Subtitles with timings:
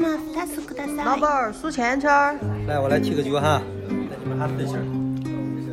[0.00, 1.04] 様二つください。
[1.04, 2.38] 老板儿数钱圈儿。
[2.66, 3.62] 来，我来提个酒哈，
[4.10, 4.84] 带你们喊对声。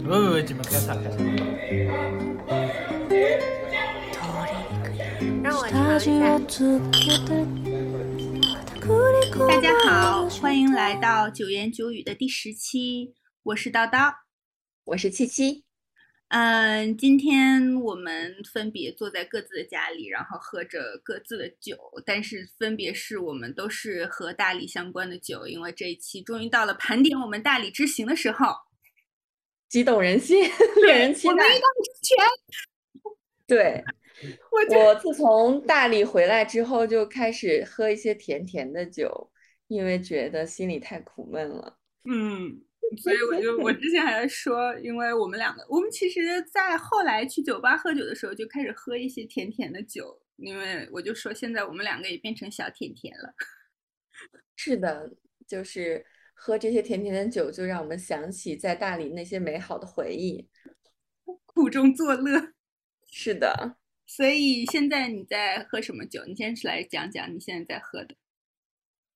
[0.04, 1.18] 不不不，你们开茶开茶。
[5.44, 6.39] 让我尝一下。
[9.48, 13.14] 大家好，欢迎来到九言九语的第十期，
[13.44, 14.14] 我是叨叨，
[14.86, 15.64] 我是七七。
[16.29, 28.55] 嗯，今天我们分别坐在各自的家里，然后喝着各自的酒，但是分别是我们都是和大理相关的酒，因为这一期终于到了盘点我们大理之行的时候，
[29.71, 30.43] 激动人心，
[30.85, 31.33] 令人期待。
[31.33, 32.17] 我们一到之 前，
[33.47, 33.83] 对，
[34.50, 39.31] 我我自从大理回来之后，就开始喝一些甜甜的酒，
[39.67, 41.78] 因为觉得心里太苦闷了。
[42.05, 42.67] 嗯。
[42.97, 53.34] 所以我就我之前还在说，因为我们两个，我们其实，在后来去酒吧喝酒的时候，就开始喝一些甜甜的酒，因为我就说现在我们两个也变成小甜甜了。
[54.56, 55.12] 是的，
[55.47, 60.48] 就是喝这些甜甜的酒，就让我们想起在大理那些美好的回忆，
[61.45, 62.55] 苦中作乐。
[63.11, 66.25] 是的，所以现在你在喝什么酒？
[66.27, 68.17] 你先来讲讲你现在在喝的。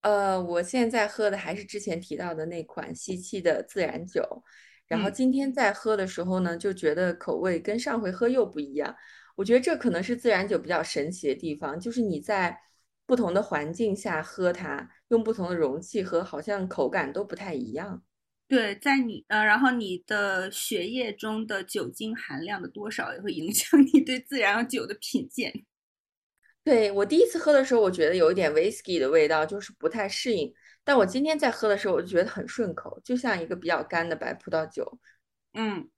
[0.02, 4.42] 呃，我现在喝的还是之前提到的那款西气的自然酒，
[4.86, 8.94] 然后今天在喝的时候呢，就觉得口味跟上回喝又不一样。
[9.36, 12.58] 我觉得这可能是自然酒比较神奇的地方，就是你在
[13.06, 18.02] 不同的环境下喝它，用不同的容器喝，好像口感都不太一样。
[18.48, 25.64] 对，在你呃，然后你的血液中的酒精含量的多少也会影响你对自然酒的品鉴。
[26.64, 30.54] 对我第一次喝的时候，我觉得有一点 whisky 的味道，就是不太适应。
[30.84, 35.00] 但我今天在喝的时候，我就觉得很顺口，就像一个比较干的白葡萄酒。
[35.54, 35.90] 嗯，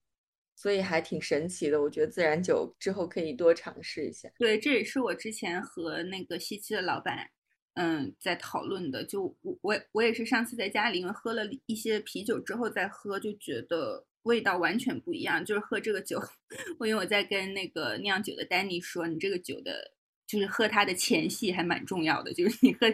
[0.56, 1.82] 所以还挺神奇的。
[1.82, 4.30] 我觉得自然酒之后可以多尝试一下。
[4.38, 7.28] 对，这也是我之前和那个西七的老板，
[7.74, 9.04] 嗯，在讨论的。
[9.04, 15.44] 就我我我也是上次在家里，因为喝了一些啤酒之后再喝，就觉得味道完全不一样。
[15.44, 16.18] 就是喝这个酒，
[16.80, 19.92] 我因为我在跟那个酿酒的丹尼说，你这个酒的。
[20.26, 22.86] 就是喝它的前戏还蛮重要的，就是你喝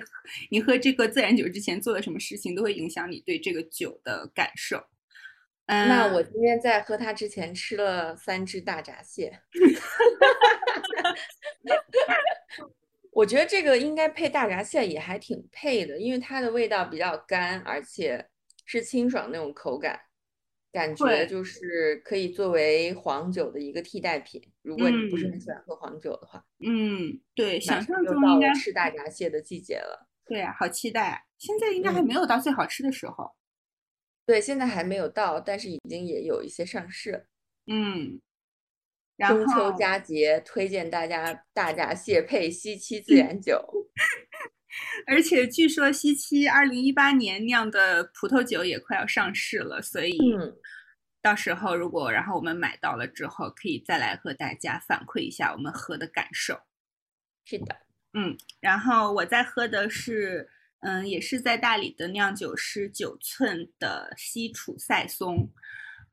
[0.50, 4.82] 你喝这个自然酒之前做了什么事情，都会影响你对这个酒的感受。
[5.66, 9.40] 嗯，那我今天在喝它之前吃了三只大闸蟹，
[13.12, 18.26] 我觉得这个应该配大闸蟹也还挺配的，因为它的味道比较干，而且
[18.66, 20.00] 是清爽那种口感。
[20.72, 26.44] 感觉就是可以作为黄酒的一个替代品，如果你不是很喜欢喝黄酒的话。
[26.60, 30.08] 嗯，对，想象中应该吃大闸蟹的季节了。
[30.26, 31.26] 对啊，好期待！
[31.38, 33.32] 现在应该还没有到最好吃的时候。
[34.24, 37.26] 对，现在还没有到，但是已经也有一些上市。
[37.66, 38.20] 嗯，
[39.26, 43.60] 中秋佳节推荐大家大闸蟹配西七自然酒。
[45.06, 50.18] 而且据说西七二零一八年酿的葡萄酒也快要上市了，所以
[51.20, 56.60] 到时候如果然后我们买到了之后，可以再来和大家反馈一下我们喝的感受。
[57.44, 57.76] 是的，
[58.14, 60.48] 嗯，然后我在喝的是，
[60.80, 65.50] 嗯，也是在大理的酿酒师九寸的西楚塞松。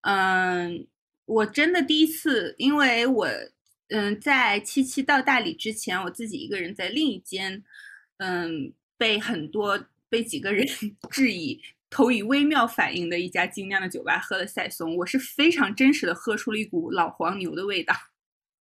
[0.01, 0.87] 嗯，
[1.25, 3.27] 我真的第一次，因为我
[3.89, 7.63] 嗯在七七到大理之前，我自己一个人在另一间。
[8.17, 9.79] 嗯，被很多
[10.09, 10.65] 被几个人
[11.11, 17.93] 质疑投以微妙反应的一家精酿的酒吧喝了赛松，我是非常真实的喝出了一股老黄牛的味道。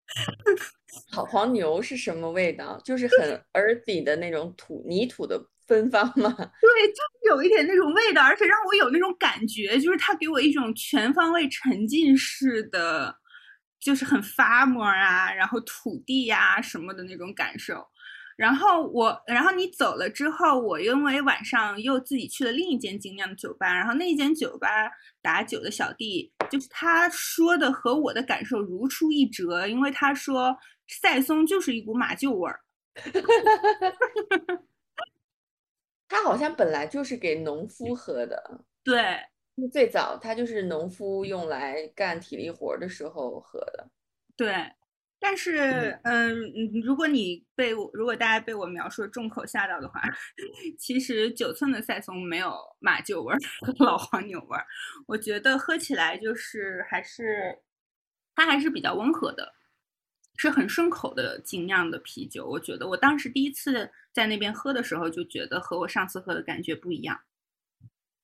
[1.16, 2.80] 老黄牛是什么味道？
[2.84, 6.30] 就是很 earthy 的那种土泥土的芬芳吗？
[6.36, 13.16] 对，就是有一点那种味道，而且让我有那种感觉，就是它给我一种全方位沉浸式的，
[13.80, 17.84] 就是很发膜啊，然后土地呀什么的那种感受。
[18.36, 24.69] 然后我，然后你走了之后，我因为晚上又自己去了另一间精酿的酒吧，然后那间酒吧
[25.22, 30.54] 打酒的小弟，就是他说的和我的感受如出一辙，因为他说
[30.86, 32.60] 赛松就是一股马厩味儿，
[36.09, 39.18] 他好像本来就是给农夫喝的，对，
[39.72, 43.88] 最早他就是农夫用来干体力活的时候喝的，
[44.36, 44.75] 对。
[45.18, 46.36] 但是，嗯，
[46.84, 50.01] 如果你被我，如果大家被我描述重口吓到的话，
[50.78, 54.66] 其实九寸的赛松没有马厩味儿和老黄牛味儿，
[55.09, 57.59] 我觉得喝起来就是还是
[58.34, 59.54] 它还是比较温和的，
[60.36, 62.47] 是很顺口的精酿的啤酒。
[62.47, 67.19] 我觉得我当时第一次在那边喝的时候，就觉得和我上次喝的感觉不一样。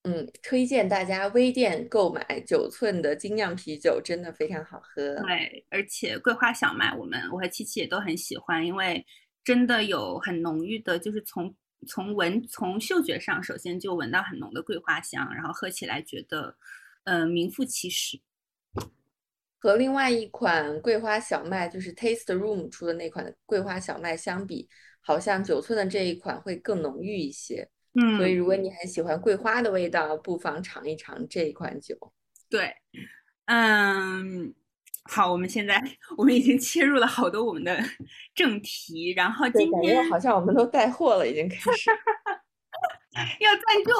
[0.03, 5.15] 嗯，推荐大家微店购买九寸的精酿啤酒，真的非常好喝。
[5.23, 9.05] 对，而且桂花小麦，我们我和七七也都很喜欢，因为
[9.45, 11.55] 真的有很浓郁的，就是从
[11.87, 16.57] 从闻从嗅觉上，首先就闻到很浓的桂花香，然后喝起来觉得，
[17.05, 18.19] 嗯，名副其实。
[19.59, 24.67] 和另外一款桂花小麦，就是 Taste Room 出的那款桂花小麦相比，
[24.99, 27.69] 好像九寸的这一款会更浓郁一些。
[27.95, 31.95] 嗯，所以如果你很喜欢桂花的味道，不妨尝一尝这一款酒。
[32.49, 32.75] 对，
[33.45, 34.53] 嗯，
[35.03, 35.81] 好，我们现在
[36.17, 37.79] 我们已经切入了好多我们的
[38.33, 41.91] 正题，然后今天好像我们都带货了，已经开始
[43.39, 43.91] 要赞助。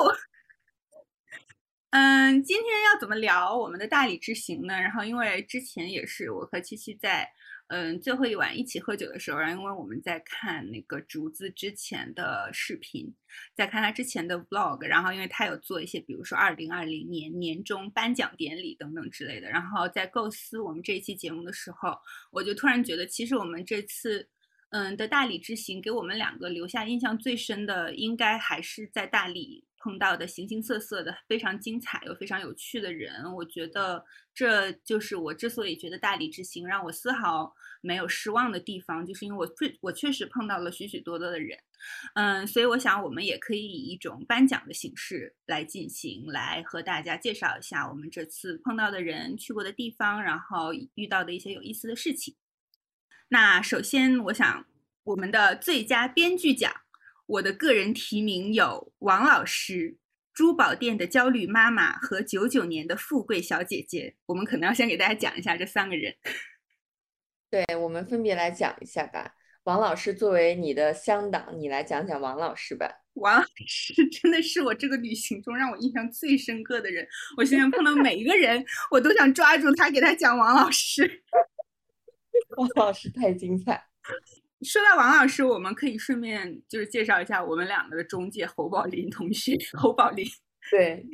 [1.92, 4.74] 嗯，今天要怎么聊我们的大理之行呢？
[4.74, 7.30] 然后，因为之前也是我和七七在
[7.76, 13.12] 嗯最后一晚一起喝酒的时候，然后因为我们在看那个竹子之前的视频，
[13.56, 21.98] 在看他之前的 vlog，然后因为他有做一些，比如说二零二零年年终颁奖典礼等等之类的，然后在构思我们这一期节目的时候，
[22.32, 24.30] 我就突然觉得，其实我们这次
[24.70, 29.64] 嗯的大理之行，给我们两个留下印象最深的，应该还是在大理。
[29.84, 41.60] 碰到的形形色色的非常精彩又非常有趣的人，我觉得这就是我之所以觉得大理之行让我丝毫没有失望的地方，就是因为我确我确实碰到了许许多多的人，
[42.16, 52.38] 嗯，所以我想我们也可以以一种颁奖的形式来进行，来和大家介绍一下我们这次碰到的人、去过的地方，然后遇到的一些有意思的事情。
[53.28, 54.66] 那首先，我想
[55.04, 56.83] 我们的最佳编剧奖。
[57.34, 59.98] 我的个人提名有王老师、
[60.36, 64.16] 珠宝店的焦虑妈妈和九九年的富贵小姐姐。
[64.28, 66.14] 我们可能要先给大家讲一下这三个人。
[67.50, 69.34] 对，我们分别来讲一下吧。
[69.64, 72.88] 王老师作为你的乡党，你来讲讲王老师吧。
[73.14, 77.08] 王老师真的是我这个旅行中让我印象最深刻的人。
[77.38, 81.24] 我现在碰到每一个人，我都想抓住他给他讲王老师。
[82.58, 83.84] 王老师太精彩。
[84.64, 89.58] 说到王老师，我们可以顺便就是介绍一下我们两个的中介侯宝林同学。
[89.74, 90.26] 侯宝林，
[90.72, 91.06] 对，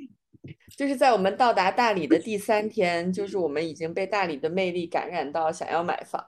[0.78, 6.24] 就是在我们到达大理的第三天，就是我们已经被大理的魅力感染到想要买房，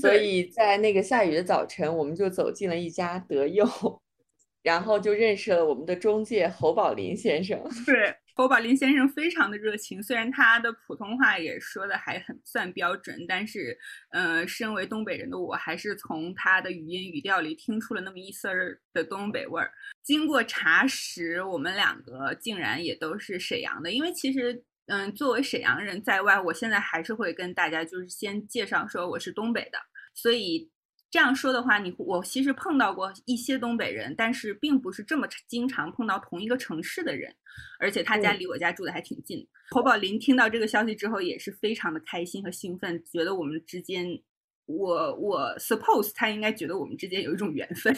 [0.00, 3.66] 所以在那个下雨的早晨，我们就走进了一家德佑，
[4.62, 7.60] 然后就认识了我们的中介侯宝林先生。
[7.84, 8.14] 对。
[8.34, 13.78] 侯宝林先生非常的热情，虽然他的普通话也说的还很算标准，但是，
[14.10, 19.70] 呃，身为东北人的我，还是从他的语音语调里听出了那么一丝儿的东北味儿。
[20.02, 29.78] 经过查实，我们两个竟然也都是沈阳的，因为其实，嗯，作为沈阳人在外，我现在还是会跟大家就是先介绍说我是东北的，
[30.14, 30.71] 所以。
[31.12, 37.30] 这样说的话，你我其实碰到过一些东北人，但是并不是这么经常碰到同一个城市的人，
[37.78, 39.46] 而且他家离我家住的还挺近。
[39.72, 44.22] 侯宝林听到这个消息之后，也是非常的开心和兴奋，觉得我们之间，
[44.64, 47.94] 我我 suppose 他应该觉得我们之间有一种缘分。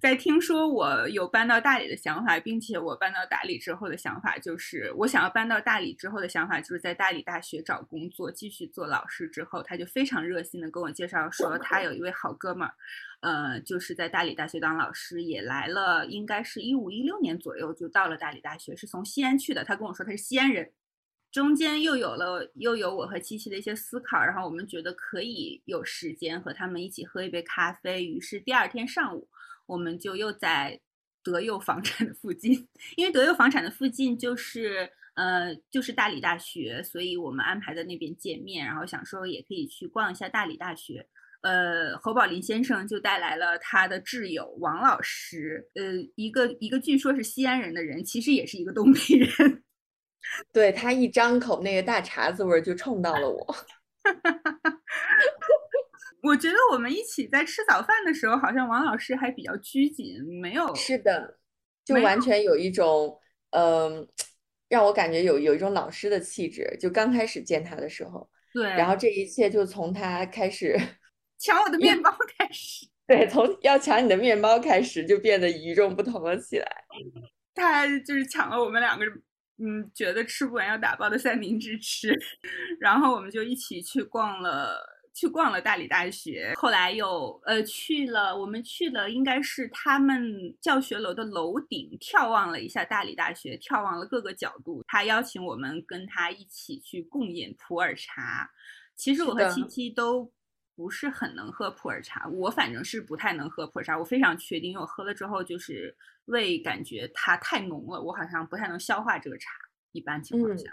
[0.00, 9.28] 在听说我有搬到大理的想法，并且我搬到大理之后的想法就是，我想要搬到大理之后的想法就是在大理大学找工作，继续做老师。
[9.28, 12.74] 之后他就非常热心的跟我介绍说，他有一位好哥们儿，
[13.20, 19.62] 呃，就是在大理大学当老师，也来了，应该是一五一六年左右就到了大理大学，是从西安去的。
[19.62, 20.72] 他跟我说他是西安人。
[21.32, 28.04] 中间又有了又有我和七七的一些思考，然后我们觉得可以有时间和他们一起喝一杯咖啡。
[28.04, 29.28] 于是第二天上午，
[29.66, 30.80] 我们就又在
[31.22, 32.66] 德佑房产的附近，
[32.96, 41.06] 因为德佑房产的附近就是呃就是大理大学，所以我们安排在那边见面，然后想说也可以去逛一下大理大学。
[41.42, 49.59] 呃，侯宝林先生就带来了他的挚友王老师，呃，一个一个据说是西安人的人，其实也是一个东北人。
[50.52, 53.56] 对他一张口，那个大碴子味儿就冲到了我。
[56.22, 60.74] 我觉得我们一起在吃早饭的时候，好像王老师还比较拘谨，没有。
[60.74, 61.38] 是的，
[61.84, 63.18] 就完全有一种，
[63.50, 64.06] 嗯，
[64.68, 66.76] 让我感觉有有一种老师的气质。
[66.78, 70.78] 就刚开始见他的时候，对，然后这一切就从他开始
[71.38, 76.84] 抢我的面包开始， 对，从要抢你的面包开始，就变得与众不同了起来。
[77.54, 79.06] 他就是抢了我们两个。
[79.62, 82.18] 嗯，觉得吃不完要打包的三明治吃，
[82.80, 84.80] 然后我们就一起去逛了，
[85.12, 86.54] 去逛了大理大学。
[86.56, 94.82] 后来又呃去了，我们去了，应该是他们教学楼的楼顶，眺望了一下大理大学，眺望了各个角度。
[94.88, 98.50] 他邀请我们跟他一起去共饮普洱茶。
[98.96, 100.30] 其实我和七七都
[100.74, 103.98] 不是很能喝普洱茶，我反正是不太能喝普洱茶。
[103.98, 105.96] 我非常确定，因为我喝了之后就是。
[106.26, 109.50] 胃感觉它太浓了，我好像不太能消化这个茶。
[109.90, 110.70] 一般情况下，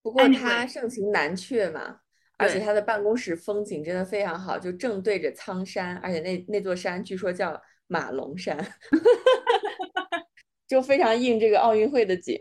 [0.00, 1.98] 不过它盛情难却嘛，
[2.36, 8.56] 而且他的办公室风景真的非常好，就正对着苍山，而且那那座山据说叫马龙山，
[10.68, 12.38] 就非常应这个奥运会的景。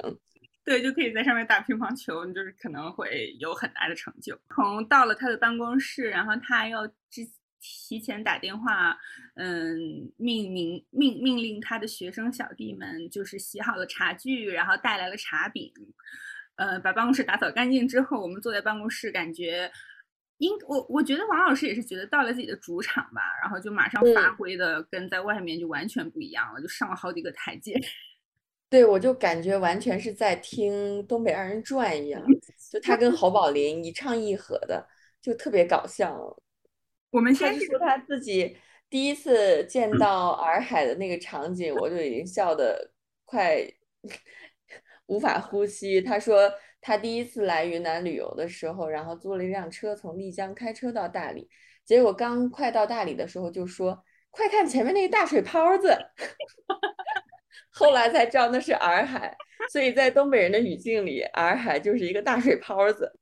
[0.65, 4.39] 对，就可以在上面打乒乓球，你就是可能会有很大的成就。
[4.55, 7.27] 从到了他的办公室，然后他要之
[7.59, 8.97] 提前打电话，
[9.35, 9.77] 嗯，
[10.17, 15.71] 命名命命令他的学生小弟们就是洗好了茶具，然后带来了茶饼，
[16.55, 19.69] 呃，把办公室打扫干净之后，我们坐在办公室，感觉，
[20.37, 27.77] 应我我觉得王老师也是觉得到了自己的主场吧，然后就马上发挥的跟在外面就完全不一样了，就上了好几个台阶。
[28.73, 32.19] 对，我就感觉完全是在听《东北二人转》一样，
[32.71, 34.83] 就他跟侯宝林一唱一和的，
[35.21, 36.35] 就特别搞笑。
[37.11, 38.57] 我们先说他自己
[38.89, 42.91] 第一次见到洱海的那个场景，我就已经笑得
[43.25, 43.63] 快
[45.05, 46.01] 无法呼吸。
[46.01, 46.51] 他说
[46.81, 51.47] 他第一次来云南旅游的时候，然后租了一辆车从丽江开车到大理，
[51.85, 54.03] 结果刚快到大理的时候就说
[54.33, 55.95] ：“快看前面那个大水泡子。
[57.69, 59.35] ”后来才知道那是洱海，
[59.71, 63.11] 所以在东北人的语境里，洱海就是一个大水泡子。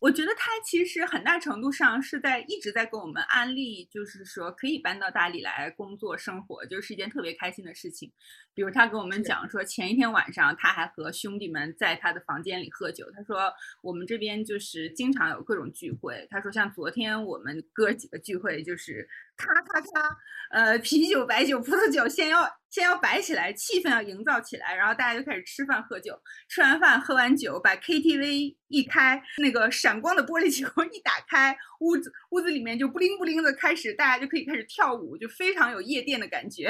[0.00, 8.10] 我觉得他其实很大程度上是在一直在跟我们安利，就是说可以搬到大理来工作生活，就是一件特别开心的事情。
[8.54, 13.04] 比如他跟我们讲说，前一天晚上他还和兄弟们在他的房间里喝酒。
[13.14, 16.26] 他说我们这边就是经常有各种聚会。
[16.30, 19.06] 他说像昨天我们哥几个聚会就是。
[19.40, 20.18] 咔咔咔，
[20.50, 26.20] 呃，啤酒、白酒、葡萄酒，先要先要摆起来，气氛要营造起来，然后大家就开始吃饭喝酒。
[26.48, 36.68] 吃完饭，喝完酒，把 KTV 一开，那个闪光的玻璃球一打开，屋子屋子里面就布灵布灵的开始，大家就可以开始跳舞，就非常有夜店的感觉。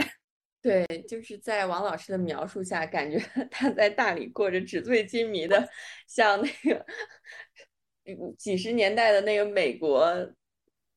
[0.62, 3.19] 对，就是在王老师的描述下，感觉
[3.50, 5.69] 他在大理过着纸醉金迷的，
[6.07, 6.87] 像那个
[8.39, 10.33] 几十年代的那个美国。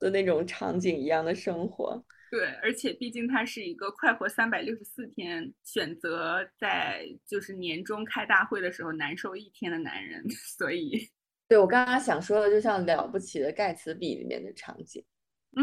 [0.04, 10.22] 的那种场景一样的生活，对，而且毕竟他是一个快活三百六十四天，选择在就是年终开大会的时候难受一天的男人，
[10.58, 11.10] 所以，
[11.48, 15.02] 对我刚刚想说的，就像了不起的盖茨比里面的场景，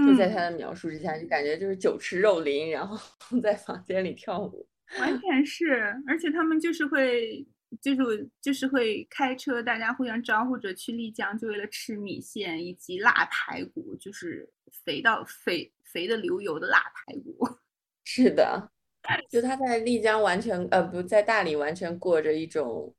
[0.06, 2.96] 就在他的描述之下，就感觉就是酒池肉林，然后
[3.42, 4.66] 在房间里跳舞，
[4.98, 7.46] 完全是，而且他们就是会。
[7.80, 14.48] 就是就是会开车，大家互相招呼着去丽江，就为了吃米线以及辣排骨，就是
[14.84, 17.48] 肥到肥肥的流油的辣排骨。
[18.04, 18.70] 是的，
[19.28, 22.94] 就他在丽江完全呃不在大理完全过着一种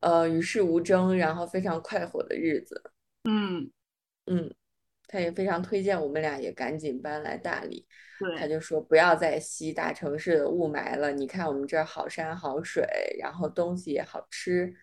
[0.00, 2.92] 呃与世无争，然后非常快活的日子。
[3.24, 3.70] 嗯
[4.26, 4.54] 嗯。
[5.14, 7.86] 他也非常推荐我们俩也赶紧搬来大理，
[8.18, 11.12] 对，他就说不要再吸大城市的雾霾了。
[11.12, 12.84] 你看我们这儿好山好水，
[13.20, 14.74] 然后东西也好吃，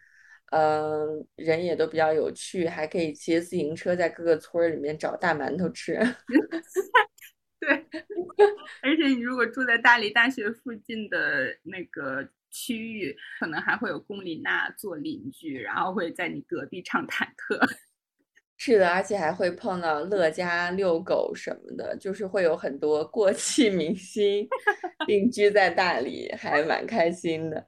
[0.53, 5.99] 嗯，人也都比较有趣，还可以骑自行车在各个村儿里面找大馒头吃。
[7.59, 7.69] 对，
[8.81, 17.59] 而且你如果住在大理大学附近的那个区域，可能还会有龚琳娜做邻居，然后会在你隔壁唱忐忑。
[18.63, 24.47] 是的，而且还会碰到乐嘉遛狗什么的，就是会有很多过气明星
[25.07, 27.67] 定居在大理，还蛮开心的。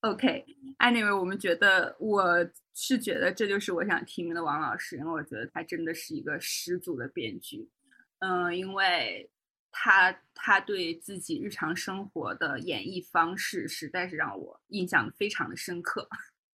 [0.00, 2.44] OK，Anyway，我们觉得我
[2.74, 7.70] 是觉得这就是我想提名的王老师，因为我觉得他真的是一个十足的编剧。
[8.18, 9.30] 嗯，因为
[9.70, 16.08] 他他对自己日常生活的演绎方式，实在是让我印象非常的深刻。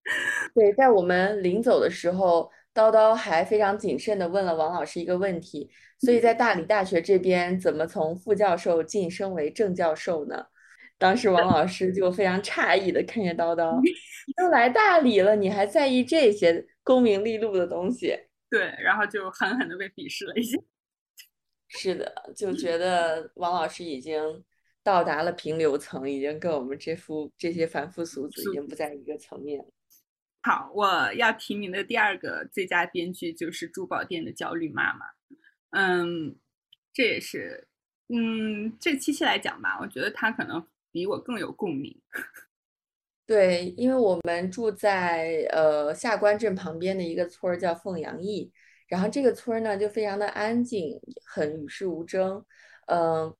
[0.54, 2.52] 对，在我们临走的时候。
[2.78, 5.68] 叨叨还非常谨慎地问了王老师一个问题，
[5.99, 10.47] 所以在大理大学这边怎么从副教授晋升为正教授呢？
[10.97, 13.80] 当时王老师就非常诧异地看着叨叨，
[14.37, 18.16] 都来大理了，你还在意这些功名利禄的东西？
[18.49, 20.56] 对，然后就狠狠地被鄙视了一下。
[21.66, 24.44] 是的，就觉得王老师已经
[24.85, 29.66] 到达了平流层，已经跟我们这副这些凡夫俗子已经不在一个层面了。
[30.49, 35.05] 好，我要提名的第二个最佳编剧就是《珠宝店的焦虑妈妈》。
[35.73, 36.35] 嗯，
[36.90, 37.69] 这也是，
[38.09, 42.00] 嗯，这七七来讲吧，我觉得他可能比我更有共鸣。
[43.26, 48.50] 对，因为我们住在呃下关镇旁边的一个村儿叫凤阳驿，
[48.87, 52.43] 然后这个村儿呢就非常的安静，很与世无争。
[52.87, 53.37] 嗯，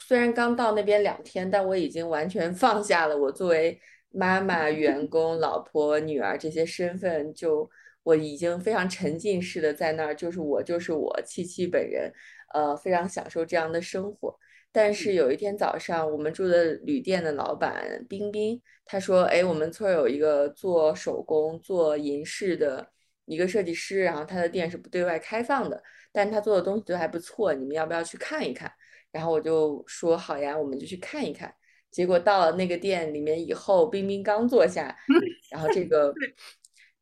[0.00, 3.80] 虽然刚到那边两天，但我已经完全放下了我作为。
[4.10, 7.68] 妈妈、员工、老婆、女儿这些身份，就
[8.02, 12.12] 我已经非常沉浸式的在那儿，就是我就是我七七本人，
[12.54, 14.38] 呃，非常享受这样的生活。
[14.70, 22.86] 但是有一天早上，我们住的旅店的老板冰冰，他说：“哎，我们村有一个做手工、做银饰的
[23.24, 28.70] 一个设计师，然后他的店是不对外开放的，但他做的东西都还不错，你们要不要去看一看？”
[29.10, 31.52] 然后我就说好呀，我们就去看一看。
[31.98, 34.96] 结果到了那个店里面以后，冰冰刚坐下，
[35.50, 36.14] 然后这个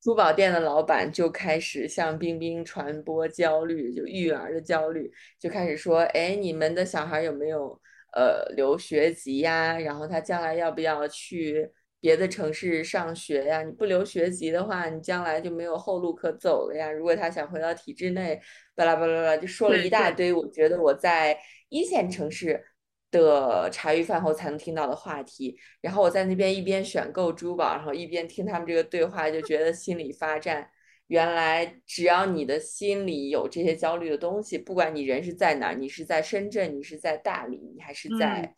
[0.00, 7.78] 珠宝店的老板就开始向冰冰传播焦虑，就育儿的焦虑，就开始说：“哎，你们的小孩有没有
[8.14, 9.78] 呃留学籍呀？
[9.78, 13.62] 然后他将来要不要去别的城市上学呀？
[13.62, 16.90] 你不留学籍的话，你将来就没有后路可走了呀。
[16.90, 18.40] 如果他想回到体制内，
[18.74, 20.32] 巴拉巴拉巴拉，就说了一大堆。
[20.32, 21.38] 我觉得我在
[21.68, 22.64] 一线城市。”
[23.10, 30.68] 的茶余饭后才能听到的话题，然后我在那边一边选购珠宝，然后一边听他们这个对话，就觉得心里发颤。
[31.08, 38.54] 原来只要你的心里有这些焦虑的东西，不管你人是在哪，你是在深圳，你是在大理，你还是在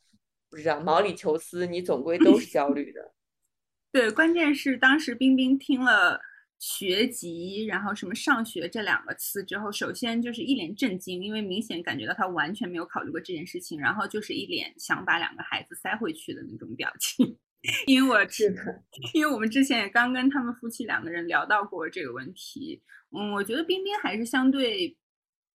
[0.48, 3.12] 不知道毛里求斯，你总归都是焦虑的。
[3.92, 6.20] 对，关键是当时冰冰听了。
[6.58, 17.38] 学籍，然后什么上学这两个词之后，首先就是一脸震惊，因为明显感觉到他完全没有考虑过这件事情，然后就是一脸想把两个孩子塞回去的那种表情。
[17.86, 18.82] 因为我是的，
[19.14, 22.80] 因为我们之前也刚跟他们夫妻两个人聊到过这个问题。
[23.10, 24.96] 嗯，我觉得冰冰还是相对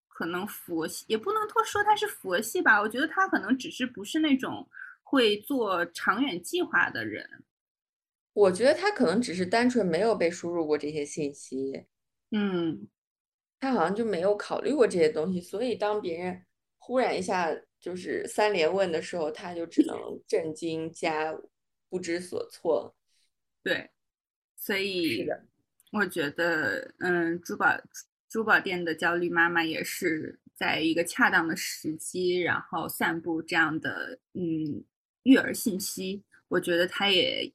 [0.08, 4.68] 可能佛系，也不能说说他是佛系吧，我觉得他可能只是不是那种
[5.02, 7.26] 会做长远计划的人。
[8.34, 11.86] 我觉得他可能只是单纯没有被输入过这些信息，
[12.32, 12.88] 嗯，
[13.60, 16.44] 他好像就没有考虑过这些东西，所以当别人
[16.80, 19.96] 忽然一下就是三连问的时候，他就只能
[20.28, 21.32] 震惊加
[21.90, 22.96] 不知所措。
[23.62, 23.92] 对，
[24.58, 25.28] 所以，
[25.92, 27.80] 我觉得，嗯，珠宝
[28.28, 34.84] 珠宝店的焦虑妈妈也是在一个恰当的时机，然后散布这样的嗯
[35.22, 36.24] 育儿信息。
[36.48, 37.54] 我觉得他也。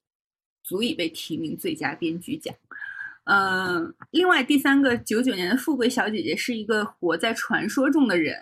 [0.68, 2.54] 足以被提名最佳编剧奖。
[3.30, 8.34] 嗯，另外第三个九九年的富贵小姐姐是一个活在传说中的人。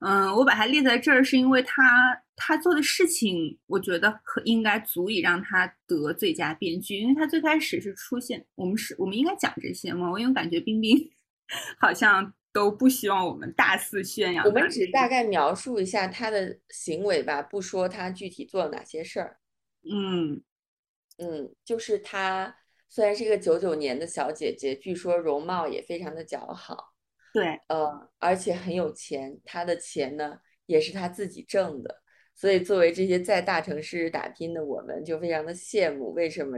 [0.00, 10.10] 嗯，我把她列在这儿是因为她她做的事情，我觉得可应该足以让她得最佳编剧，因为她最开始是出现，我们是我们应该讲这些吗？
[10.10, 10.98] 我因为感觉冰冰
[11.78, 14.44] 好像都不希望我们大肆宣扬。
[14.44, 19.36] 我们只大概描述一下她的行为吧，不说她具体做了哪些事儿。
[19.88, 20.42] 嗯。
[21.18, 22.56] 嗯，就是她
[22.88, 26.94] 虽然是一个九九年的小姐姐，据说容貌也非常的姣好，
[27.32, 29.38] 对，呃，而且很有钱。
[29.44, 32.02] 她的钱呢也是她自己挣的，
[32.34, 36.12] 所以作为这些在大城市打拼的我们，就非常的羡慕。
[36.12, 36.56] 为什么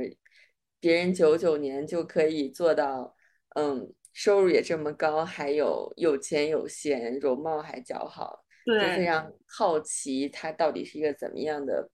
[0.79, 3.17] 别人九九年就可以做到，
[3.57, 11.91] 嗯，收入也这么高，还有有钱有闲，容貌还姣好，就非常好奇她到底是一个怎么样的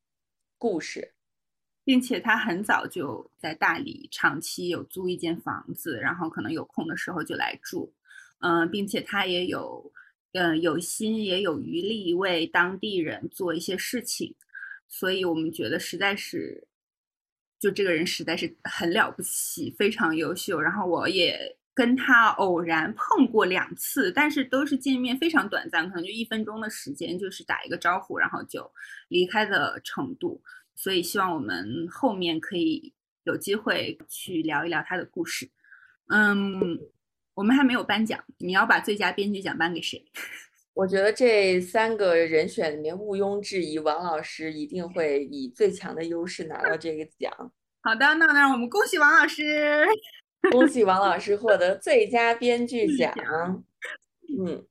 [0.58, 1.14] 故事。
[1.86, 7.94] 并且他很早就在大理长期有租一间房子，然后可能有空的时候就来住，
[8.40, 9.92] 嗯，并且他也有，
[10.32, 14.34] 嗯，有心也有余力为当地人做一些事情，
[14.88, 16.66] 所以我们觉得实在是，
[17.60, 20.60] 就这个人实在是很了不起，非常优秀。
[20.60, 28.68] 然后我也跟他偶然碰过两次，但是都是见面非常短暂，可能就一分钟的时间，就是打一个招呼，然后就
[29.06, 30.42] 离开的程度。
[30.76, 32.92] 所以希望我们后面可以
[33.24, 35.50] 有机会去聊一聊他的故事。
[36.08, 36.78] 嗯，
[37.34, 40.04] 我们还没有颁奖，你要把最佳编剧奖颁给谁？
[40.74, 47.32] 我觉得这三个人选里面毋庸置疑，王老师一定会以最强的优势拿到这个奖。
[47.82, 49.86] 好的，那那我们恭喜王老师，
[50.50, 53.14] 恭喜王老师获得最佳编剧 奖。
[54.38, 54.66] 嗯。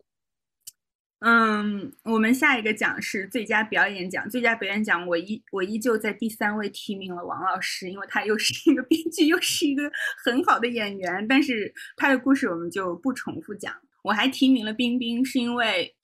[1.19, 4.29] 嗯，我们下一个奖是最佳表演奖。
[4.29, 9.89] 最佳表演奖，我依我依旧在第三位提名了王老师，因为他又是一个 编剧，又是一个
[10.23, 11.25] 很好的演员。
[11.27, 13.73] 但是他的故事我们就不重复讲。
[14.03, 15.95] 我还提名了冰冰，是因为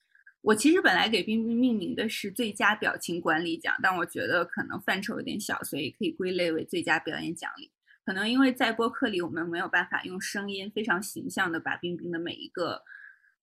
[0.41, 7.69] 我其实本来给冰冰命名的是最佳表情管理奖，但我觉得可能范畴有点小，所以可以归类为最佳表演奖励。
[8.03, 12.81] 可能因为在播客里我们没有办法用声音非常形象的把冰冰的每一个。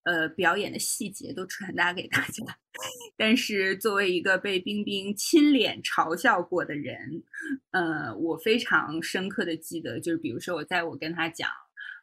[0.03, 2.43] 呃，表演的细节都传达给大家，
[3.17, 7.21] 但是作为一个被冰冰亲脸嘲笑过的人，
[7.71, 11.49] 呃，我非常深刻的记得，就是比如说我在我跟他讲，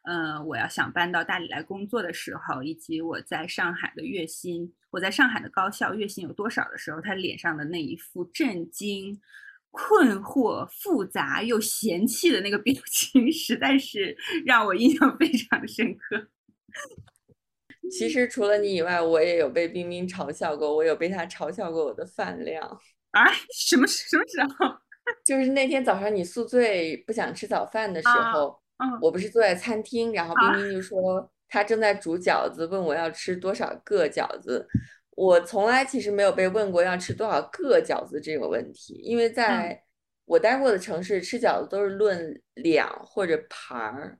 [0.03, 9.19] 呃，我要想搬到大理来工作的时候，以及我在上海的月薪，我在上海的高校月薪有多少的时候，他脸上的那一副震惊、
[9.71, 16.27] 困惑、复杂又嫌弃的那个表情， 实在是让我印象非常深刻。
[17.89, 20.75] 其实除了你以外，我也有被冰冰嘲笑过。
[20.75, 22.63] 我有被他嘲笑过我的饭量
[23.11, 23.25] 啊？
[23.53, 24.75] 什么什么时候？
[25.23, 34.67] 就是那天早上你宿醉不想吃早饭的时候，嗯，我不是坐在餐厅，然后冰冰就说他正在煮饺子，问我要吃多少个饺子。
[35.11, 39.81] 我从来其实没有被问过要吃多少个饺子这个问题，因为在
[40.25, 44.19] 我待过的城市吃饺子都是论两或者盘儿，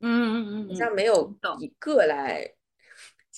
[0.00, 2.48] 嗯嗯好像没有以个来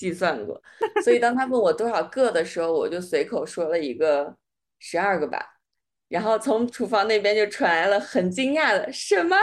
[0.01, 0.59] 计算过。
[1.05, 4.35] 所以当他问我多少个的时候，我就随口说了一个
[4.79, 5.59] 十二个吧。
[6.09, 9.37] 然后从厨房那边就传来了很惊讶的什么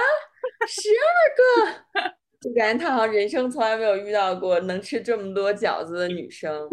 [0.67, 6.67] 十二个， 就感觉他好像人生从来没有遇到过能吃这么多饺子的女生。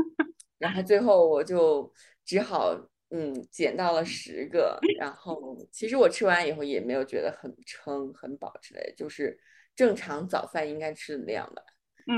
[0.59, 1.93] 然后最后我就
[2.25, 2.75] 只好
[3.11, 4.79] 嗯减到了十个。
[4.99, 9.39] 然后其实我吃完以后也没有觉得很撑很饱之类，就是
[9.77, 11.63] 正常早饭应该吃的量吧。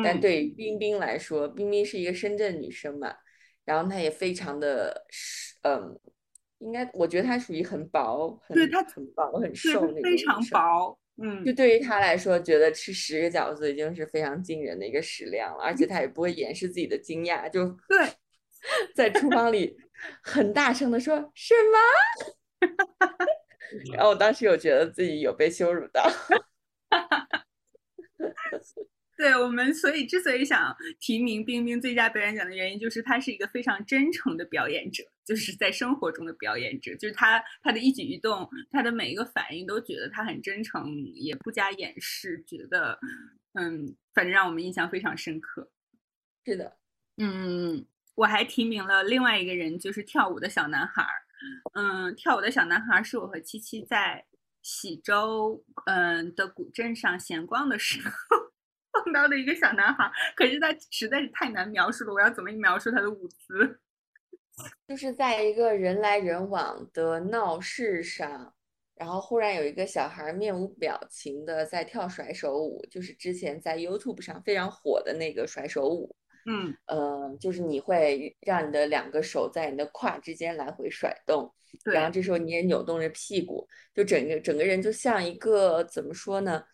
[0.03, 3.15] 但对于冰冰来说，冰冰是一个深圳女生嘛，
[3.65, 5.07] 然后她也非常的
[5.63, 5.99] 嗯。
[6.61, 10.99] 应该，我觉得她属于很薄，对她很薄很瘦那种，非常薄。
[11.23, 18.09] 嗯，就对于她来说，觉得吃十个饺子已经是非常惊人的一个食量了，而且她也不会掩饰自己的惊讶，就对，
[18.97, 19.77] 在厨房里
[20.23, 21.79] 很大声的说什么，
[23.95, 26.11] 然后我当时有觉得自己有被羞辱到。
[29.17, 42.99] 对我们，所以之所以想提名冰冰最佳表演奖的原因，就是他是一个非常真诚的表演者，就是在生活中的表演者，就是他他的一举一动，他的每一个反应都觉得他很真诚，也不加掩饰，觉得
[43.55, 45.71] 嗯，反正让我们印象非常深刻。
[46.45, 46.77] 是的，
[47.17, 51.25] 嗯，我还提名了另外一个人，就是跳舞的小男孩儿。
[51.73, 54.27] 嗯，跳舞的小男孩是我和七七在
[54.63, 58.13] 喜洲嗯的古镇上闲逛的时候。
[59.07, 62.13] 碰到的一个小男孩，可是他实在是太难描述了。
[62.13, 63.79] 我要怎么描述他的舞姿？
[64.89, 68.53] 就是在一个人来人往的闹市上，
[68.97, 76.17] 然后忽然有一个小孩面无表情的在跳甩手舞，就是之前在 YouTube 上非常火的那个甩手舞。
[76.49, 81.53] 嗯，呃，就是你会让你的两个手在你的胯之间来回甩动，
[81.85, 86.65] 然后这时候你也扭动着屁股，就整个整个人就像一个怎么说呢？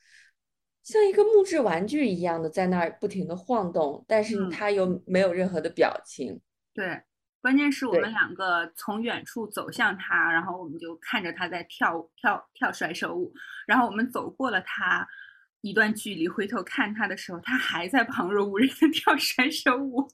[0.83, 6.41] 像一个木质玩具一样的在那儿不停的晃动，但是他又没有任何的表情。
[6.75, 7.03] 对，
[7.41, 13.33] 关键是我们两个从远处走向他，然后我们就看着他在跳跳跳甩手舞，
[13.67, 15.07] 然后我们走过了他
[15.61, 20.09] 一段距离，回头看他的时候，他还在旁若无人的 跳甩手舞。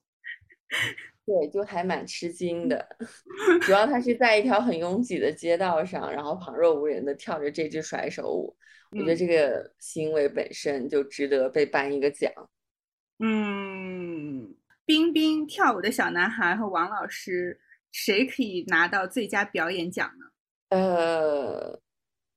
[1.29, 2.89] 对，就还蛮吃惊的。
[3.61, 8.57] 主要他是在一条很拥挤的街道上，然后旁若无人的跳着这支甩手舞。
[8.91, 12.33] 我觉得这个行为本身就值得被颁一个奖。
[13.19, 14.55] 嗯，
[14.87, 17.61] 冰冰跳舞的小男孩和王老师，
[17.93, 20.25] 谁可以拿到最佳表演奖呢？
[20.71, 21.79] 呃，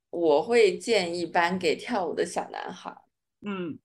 [0.09, 2.93] 我会建议颁给跳舞的小男孩。
[3.45, 3.79] 嗯，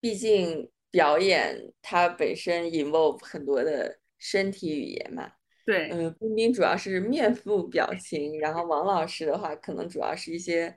[0.00, 5.32] 毕竟表演它本身 involve 很多的身体语言嘛。
[5.64, 10.76] 对，嗯，冰冰主要是面部表情，然后王老师的话可能主要是一些。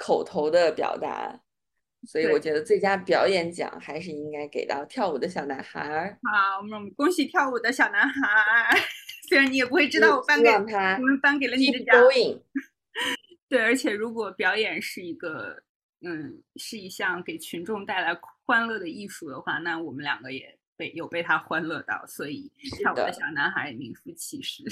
[0.00, 1.40] 口头的表达，
[2.06, 6.16] 所以我觉得最佳表演奖还是应该给到跳舞的小男孩。
[6.22, 8.78] 好，我们恭喜跳舞的小男孩。
[9.28, 11.96] 虽然你也不会知道我颁给他，我们颁给了你的奖。
[13.50, 15.64] 对，而且如果表演是一个，
[16.02, 24.64] 嗯，是一项给群众带来欢乐的艺术的话，那我们两个也被有被他欢乐到，所以跳舞的小男孩名副其实。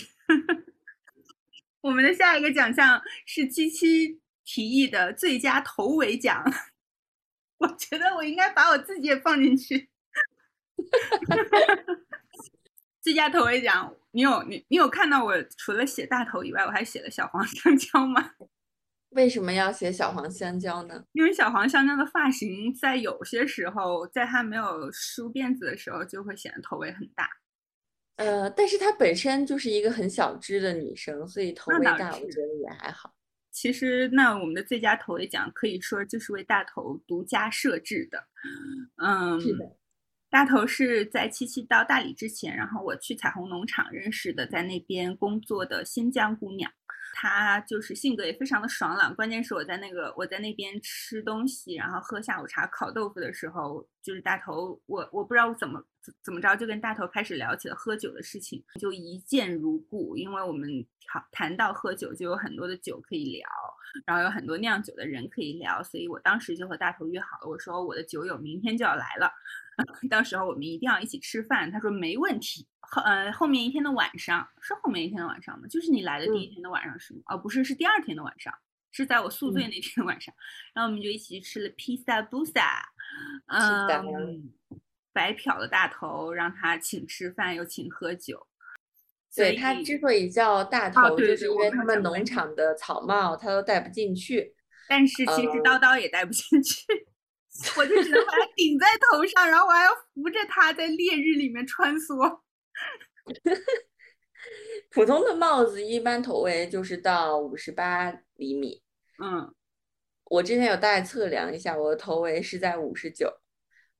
[1.83, 4.23] 我们的下一个奖项是七七。
[4.49, 6.40] 提议的最佳头尾奖，
[7.59, 9.88] 我觉得我应该把我自己也放进去。
[13.03, 18.37] 最佳头尾奖，你有你你有看到我除了写大头以外，我还写了小黄香蕉吗？
[19.11, 21.05] 为什么要写小黄香蕉呢？
[21.12, 27.29] 因为小黄香蕉的发型在有些时候，在它没有梳辫子的时候，就会显得头围很大。
[28.16, 33.14] 呃，但是她本身就是一个很小只的女生，所以头围大，我觉得也还好。
[33.51, 38.23] 其实，那我们的最佳头围奖可以说就是为大头独家设置的。
[38.97, 39.77] 嗯，是的。
[40.29, 46.71] 大头是在七七到大理之前，然后我去彩虹农场认识的，在那边工作的新疆姑娘。
[47.18, 55.83] 他就是性格也非常的爽朗，关键是我在那个我在那边吃东西，然后喝下午茶、烤豆腐的时候，就是大头，我我不知道怎么
[56.22, 60.68] 怎么着就跟大头开始聊起了喝酒的事情，就一见如故，因为我们
[61.07, 63.48] 谈谈到喝酒，就有很多的酒可以聊，
[64.05, 69.33] 然后有很多酿酒的人可以聊，所以我当时就和大头约好了，我说我的酒友明天就要来了，
[70.10, 72.66] 到时候我们一定要一起吃饭，他说没问题。
[72.80, 75.66] 后呃后面一天的晚上是后面一天的晚上吗？
[75.68, 77.20] 就是你来的第一天的晚上是吗？
[77.26, 78.54] 哦不是，是第二天的晚上，
[78.92, 80.34] 是在我宿醉那天的晚上。
[80.72, 82.88] 然后我们就一起吃了披萨布萨，
[83.48, 84.52] 嗯，
[85.12, 88.46] 白嫖了大头，让他请吃饭又请喝酒。
[89.34, 94.54] 对，以它之所以叫大啊头，对对就是因为他们农场的草帽他都戴不进去。
[94.88, 96.84] 但是其实呃叨叨也戴不进去，
[97.77, 102.40] 我就只能把它顶在头上，然后我还要扶着它在烈日里面穿梭。
[104.90, 108.83] 普通的帽子一般头围就是到五十八厘米，
[109.23, 109.55] 嗯，
[110.25, 113.31] 我之前有大概测量一下，我的头围是在五十九，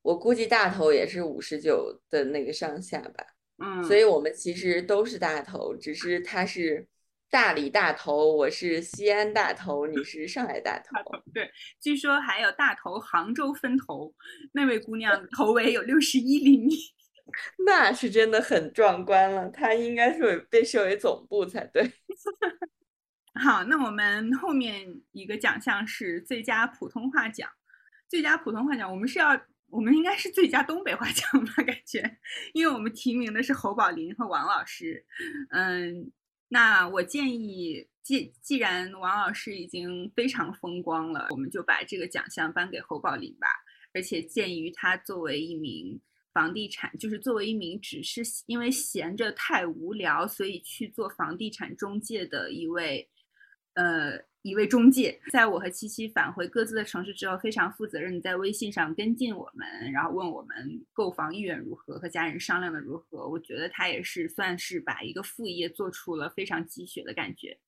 [0.03, 3.27] 我估计大头也是五十九的那个上下吧。
[3.59, 6.87] 嗯，所以我们其实都是大头，只是它是
[7.37, 10.95] 大理大头，我是西安大头，你 是上海大头。
[11.35, 14.15] 对，据说还有大头杭州分头，
[14.53, 16.75] 那位姑娘头围有六十一厘米。
[17.67, 21.93] 那是真的很壮观了，她应该是被设为总部才对。
[23.39, 27.47] 好，那我们后面一个奖项是最佳普通话奖。
[28.09, 31.63] 最佳普通话奖，我们是要，我们应该是最佳东北话奖吧？
[31.65, 32.17] 感觉，
[32.55, 35.05] 因为我们提名的是侯宝林和王老师。
[35.51, 36.11] 嗯，
[36.49, 43.49] 那我建议，既既然王老师已经非常风光了，我们就把这个奖项颁给侯宝林吧。
[43.93, 46.01] 而且鉴于他作为一名
[46.33, 53.09] 房地产，就是作为一名只是因为闲着太无聊，所以去做房地产中介的一位，
[53.73, 63.29] 呃，一位中介，在我和七七返回各自的城市之后，非常负责任的在微信上跟进我们，然后问我们购房意愿如何，和家人商量的如何。
[63.29, 67.59] 我觉得他也是算是把一个副业做出了非常积雪的感觉。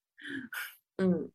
[0.99, 1.31] 嗯，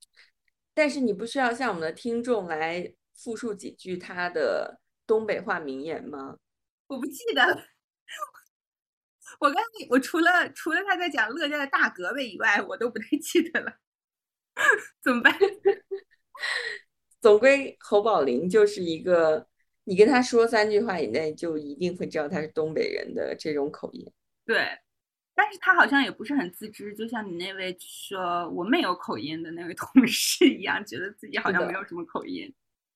[0.74, 6.38] 但是你不需要向我们的听众来复述几句他的东北话名言吗？
[6.88, 7.66] 我不记得了。
[9.40, 13.78] 我刚我除了除了他在讲乐家的大胳膊以外，我都不太记得了，
[15.04, 15.34] 怎么办？
[17.22, 19.48] 总归侯宝林就是一个，
[19.86, 24.12] 你跟他说三句话以内，就一定会知道他是东北人的这种口音。
[24.46, 24.68] 对，
[25.34, 32.54] 但是他好像也不是很自知，就像你那位说我没有口音的那位同事一样，觉得自己好像没有什么口音。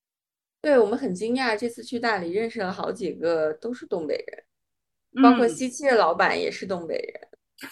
[0.62, 7.28] 对我们很惊讶，这次去大理认识了好几个都是东北人，包括嗯西七的老板也是东北人。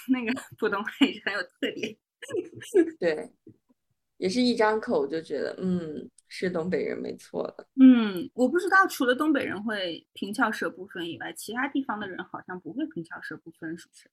[0.08, 1.98] 那个普通话也是很有特点。
[3.00, 3.30] 对，
[4.17, 7.67] 也是一张口就觉得，嗯，是东北人没错的。
[7.80, 14.10] 嗯，我不知道除了东北人会平翘舌不分以外，其他地方的人好像不会平翘舌不分，是不是？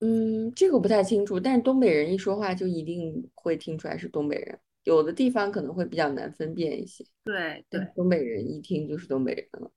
[0.00, 7.02] 嗯，这个不太清楚，但是东北人一说话就一定会听出来是东北人，有的地方可能会比较难分辨一些。
[7.24, 9.70] 对对，东北人一听就是东北人了。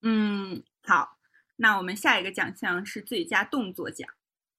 [0.00, 1.18] 嗯，好，
[1.56, 4.08] 那我们下一个奖项是最佳动作奖。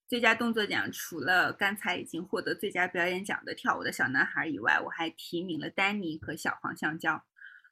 [0.09, 7.23] 最佳动作奖除了刚才已经获得最佳表演奖的跳舞的小男孩以外，我还提名了丹尼和小黄香蕉。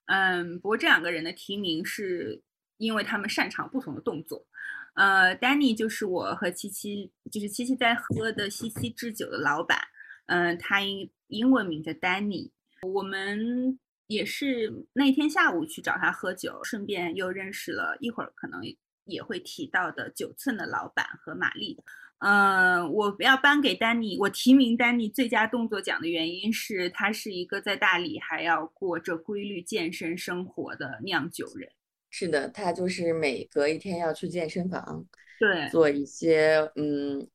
[0.06, 2.44] 嗯，不过这两个人的提名是
[2.78, 4.46] 因为他们擅长不同的动作。
[4.94, 9.80] 呃，丹尼就是我和七七，就是七七在喝的西西制酒的老板。
[10.28, 12.52] 嗯、他英英文名叫丹尼。
[12.84, 18.62] 我们也是那天下午去找他喝酒，顺便又认识了一会儿可能
[19.06, 21.80] 也会提到的九寸的老板和玛丽。
[22.20, 31.72] 嗯、我要颁给丹尼，我提名丹尼最佳动作奖的原因是他是一个在大理还要过着规律健身生活的酿酒人。
[32.10, 35.06] 是的，他就是每隔一天要去健身房
[35.40, 37.30] 对，做一些嗯，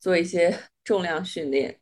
[0.00, 1.80] 做一些 重量训练，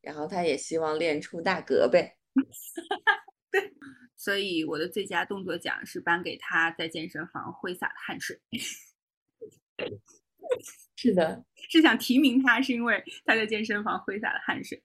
[0.00, 2.12] 然后他也希望练出大胳膊。
[4.16, 8.40] 所以我的最佳动作奖是颁给他在健身房挥洒的汗水。
[10.96, 14.78] 是的，是想提名他，是因为他在健身房挥洒了汗水。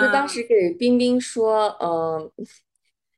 [0.00, 2.32] 就当时嗯给冰冰说，嗯，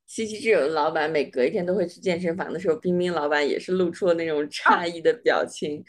[0.07, 5.85] 西西之友的老板每隔一天都会去健身房的时候，冰冰老板也是露出了那种诧异的表情。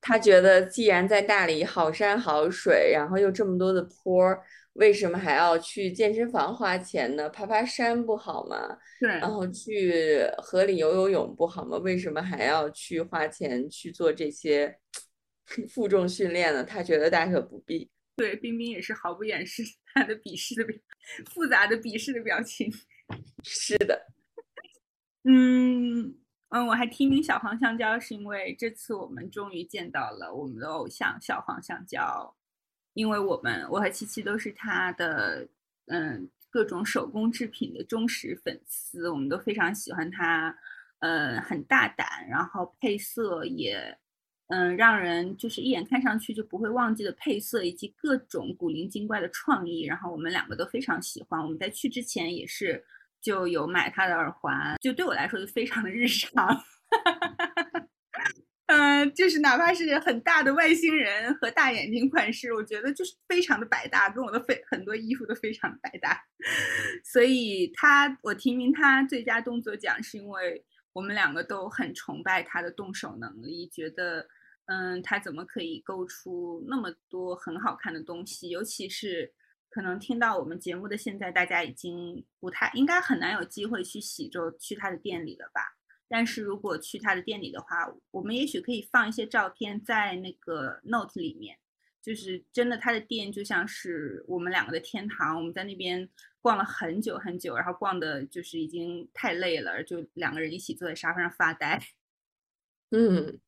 [0.00, 7.28] 他觉得既然在大理好山好水，然后又这么多的坡儿，为什么还要去健身房花钱呢？
[7.28, 8.78] 爬爬山不好吗？
[8.98, 11.76] 对然后去河里游游泳不好吗？
[11.76, 14.74] 为什么还要去花钱去做这些
[15.68, 16.64] 负重训练呢？
[16.64, 17.90] 他觉得大可不必。
[18.16, 19.62] 对，冰冰也是毫不掩饰
[19.94, 20.76] 他的鄙视的表，
[21.32, 22.70] 复杂的鄙视的表情。
[23.42, 24.06] 是的，
[25.24, 26.14] 嗯
[26.50, 32.36] 嗯，我还提名小黄香蕉，是因为这次我们终于见到了我们的偶像小黄香蕉，
[32.92, 35.48] 因为我们我和七七都是他的
[35.86, 40.54] 嗯各种手工制品的忠实粉丝，我们都非常喜欢他，
[40.98, 43.98] 呃，很大胆，然后配色也。
[44.50, 51.40] 嗯，让人就是一眼看上去就不会忘记的配色，以及各种古灵精怪的创意，然后我们两个都非常喜欢。
[51.40, 52.84] 我们在去之前也是
[53.20, 56.64] 就有买他的耳环，就对我来说就非常的日常。
[58.66, 66.20] 嗯，就是哪怕是很大的外星人和大眼睛款式，我觉得就是非常的百搭，跟我的非很多衣服都非常百搭。
[67.04, 74.24] 所以他，我提名他最佳动作奖，是因为我们两个都很崇拜他的动手能力，觉得，
[74.70, 78.50] 嗯，他怎么可以构出那么多很好看的东西？
[78.50, 79.34] 尤其是
[79.68, 85.76] 可能听到我们节目的现在，大家已经不太应该很难有机会去喜洲去他的店里了吧？
[86.08, 91.58] 但是如果去他的店里的话，我们也许可以放一些照片在那个 note 里面。
[92.00, 95.36] 就是真的，他的店就像是我们两个的天堂。
[95.36, 96.08] 我们在那边
[96.40, 101.78] 逛了很久很久，然后逛的就是已经太累了，就两个人一起坐在沙发上发呆。
[102.92, 103.38] 嗯，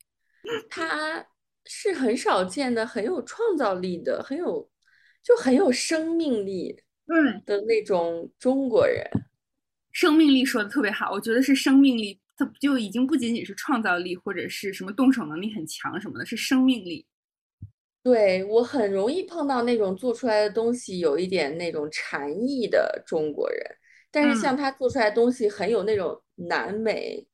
[0.69, 1.27] 他
[1.65, 4.69] 是很少见的，很有创造力的，很有
[5.23, 6.77] 就很有生命力，
[7.07, 9.05] 嗯的那种中国人。
[9.93, 17.07] 生命力说的特别好，我觉得是生命力，他就已经不仅仅是创造力或者是什么动手能力很强什么的，是生命力。
[18.03, 23.63] 对我很容易碰到那种做出来的东西有一点那种禅意的中国人，
[24.11, 27.25] 但是像他做出来的东西很有那种南美、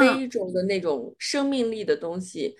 [0.00, 2.54] 非洲的那种生命力的东西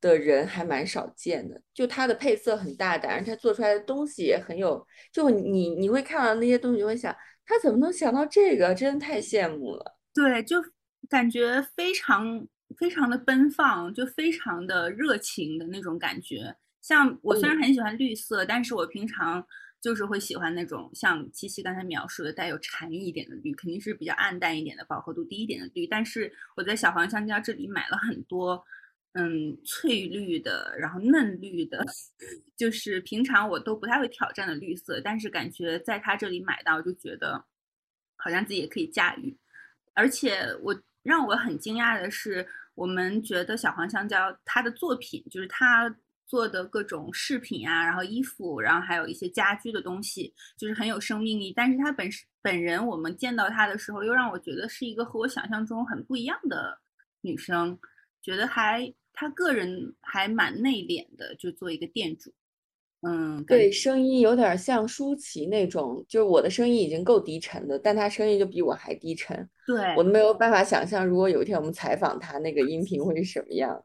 [0.00, 1.60] 的人还蛮少见的。
[1.74, 7.14] 就他的配色很大胆，而且他做出来的东西也很有，就你你会看到那些东西，就会想
[7.44, 9.96] 他怎么能想到这个，真的太羡慕了。
[10.14, 10.56] 对，就
[11.08, 16.54] 感觉非常非常的奔放，就非常的热情的那种感觉。
[16.80, 19.44] 像我虽然很喜欢绿色，但是我平常
[19.80, 25.86] 就是会喜欢那种像七七刚才描述的带有禅意一点的绿，肯定是比较暗淡一点的、饱和度低一点的绿。
[25.86, 28.64] 但是我在小黄香蕉这里买了很多，
[29.12, 31.84] 嗯，翠绿的，然后嫩绿的，
[32.56, 37.44] 就是平常我都不太会挑战的绿色，但是感觉在它这里买到就觉得
[38.16, 39.36] 好像自己也可以驾驭。
[39.94, 45.94] 而且我让我很惊讶的是，我们觉得小黄香蕉它的作品就是它。
[46.28, 51.52] 做的各种饰品啊，然后衣服，然后还有一些家居的东西，就是很有生命力。
[51.56, 52.08] 但是他本
[52.42, 56.78] 本人，我们见到他的时候，又让我觉得是一个和我想象中很不一样的
[57.22, 57.78] 女生，
[58.22, 62.30] 觉得还她个人还蛮内敛的，就做一个店主。
[63.00, 69.48] 嗯，对，声音有点像舒淇那种，就是我的声音已经够低沉的，但她声音就比我还低沉。
[69.66, 73.80] 对，我都没有办法想象，如果有一天我们采访她，那个音频会是什么样。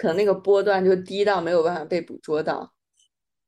[0.00, 2.72] 可能那个波段就低到没有办法被捕捉到，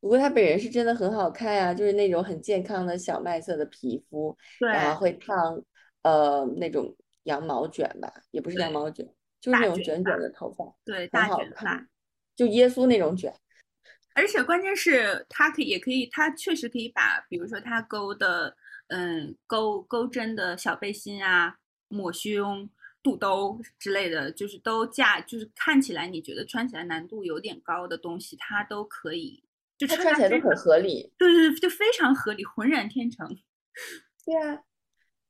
[0.01, 5.65] 不过他本人是真的很好看呀，就是那种很健康的小麦色的皮肤，然后会烫
[6.03, 9.07] 呃那种羊毛卷吧，也不是羊毛卷，
[9.41, 11.89] 就是那种卷卷的头发，对，很好看，
[12.37, 13.35] 就耶稣那种卷。
[14.15, 18.55] 而且关键是他可以也可以，他确实可以把，比如说他勾的
[18.89, 21.57] 嗯勾勾针的小背心啊，
[21.89, 22.69] 抹胸。
[23.03, 29.43] 肚兜之类的，就是都架，就是看起来你觉得穿起来难度有点高的东西，它都可以，
[29.77, 31.13] 就穿起来都很合理。
[31.19, 33.29] 对对对，就非常合理，浑然天成。
[34.25, 34.63] 对啊，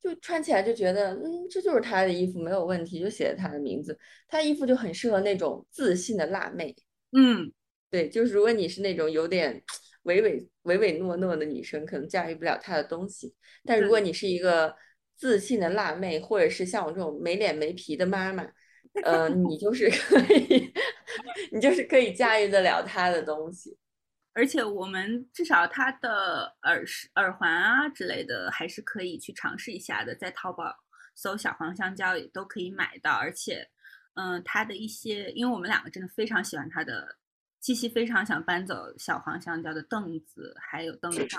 [0.01, 3.99] 就穿起来就觉得，嗯，这就是他的衣服，没有问题，就写了他的名字。
[4.29, 6.77] 他衣服就很适合那种自信的辣妹。
[7.17, 7.51] 嗯，
[7.91, 9.63] 对，就是如果你是那种有点
[10.03, 13.35] 唯唯唯唯诺诺的女生，可能驾驭不了他的东西。
[13.65, 14.77] 但如果你是一个。
[15.23, 18.45] 自信的辣妹，或者是像我这种没脸没皮的妈妈，
[19.05, 20.75] 呃，你就是 可以，
[21.53, 23.79] 你就是可以驾驭得了他的东西。
[24.33, 30.75] 而且我们至少他的耳饰、耳环啊之类的，还是可以去尝试一下的，在淘宝
[31.15, 33.13] 搜“小黄香蕉”也都可以买到。
[33.13, 33.71] 而且，
[34.15, 37.17] 嗯，他的一些，因为我们两个真的非常喜欢他的，
[37.61, 41.39] 七夕非常想搬走小黄香蕉的凳子，还有 灯罩。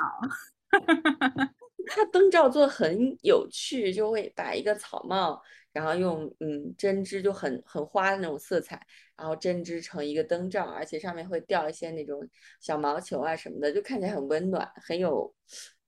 [1.85, 5.41] 他灯罩做很有趣，就会把一个草帽，
[5.71, 8.79] 然后用嗯针织就很很花的那种色彩，
[9.15, 12.27] 然后针织成一个灯罩，而且上面会吊一些那种
[12.61, 15.33] 小毛球啊什么的，就看起来很温暖，很有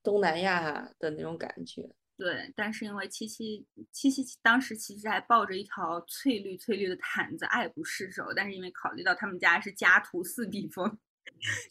[0.04, 1.90] 东南亚的那种感觉。
[2.18, 10.98] 对，但是因为七七七七当时其实还抱着一条翠绿翠绿的毯子，爱不释手，但是因为考虑到他们家是家徒四壁风。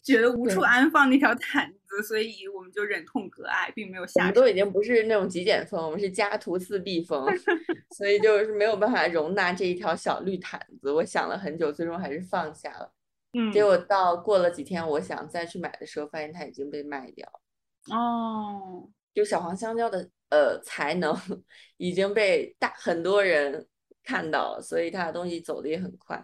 [0.03, 4.21] 觉得无处安放那条毯子，所以我们就忍痛割爱，并没有下。
[4.21, 7.25] 我们都已经不是那种极简风，我们是家徒四壁风，
[7.97, 10.91] 所以就是没有办法容纳这一条小绿毯子。
[10.91, 12.93] 我想了很久，最终还是放下了。
[13.33, 17.95] 嗯，结果到过了几天，我想再去买的时候，发现它已经被卖掉了。
[17.95, 21.15] 哦，就小黄香蕉的呃才能
[21.77, 23.67] 已经被大很多人。
[24.05, 26.15] 看到了，所以他的东西走的也很快。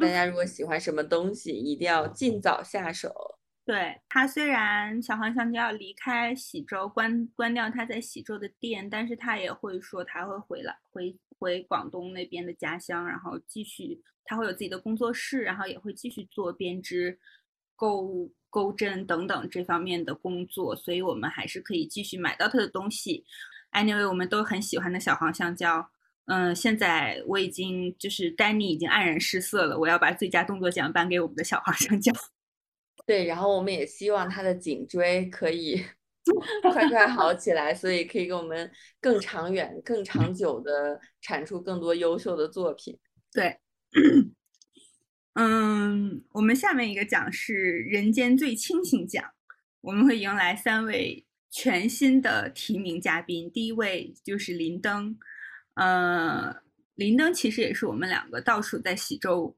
[0.00, 3.12] 大家如果喜欢什么东西，一定要尽早下手。
[3.64, 17.18] 对他，虽然小黄香蕉要离开喜洲，关关掉他在喜洲的店，但是他也会说他会回来，回回广东那边的家乡，然后继续他会有自己的工作室，然后也会继续做编织、
[17.74, 23.24] 钩钩针等等这方面的工作，所以我们还是可以继续买到他的东西。
[23.72, 25.90] Anyway，我们都很喜欢的小黄香蕉。
[26.26, 32.12] 嗯，现在我已经就是丹尼已经黯然失色了，我要把最佳动作奖颁给我们的小黄香蕉。
[33.06, 35.80] 对，然后我们也希望他的颈椎可以
[36.72, 38.68] 快快好起来，所以可以给我们
[39.00, 42.98] 更长远、更长久的产出更多优秀的作品。
[43.32, 43.60] 对，
[45.34, 49.24] 嗯，我们下面一个奖是人间最清醒奖，
[49.80, 55.16] 我们会迎来三位全新的提名嘉宾，第一位就是林登。
[55.76, 56.54] 呃，
[56.96, 59.56] 林登其实也是我们两个到处在喜洲，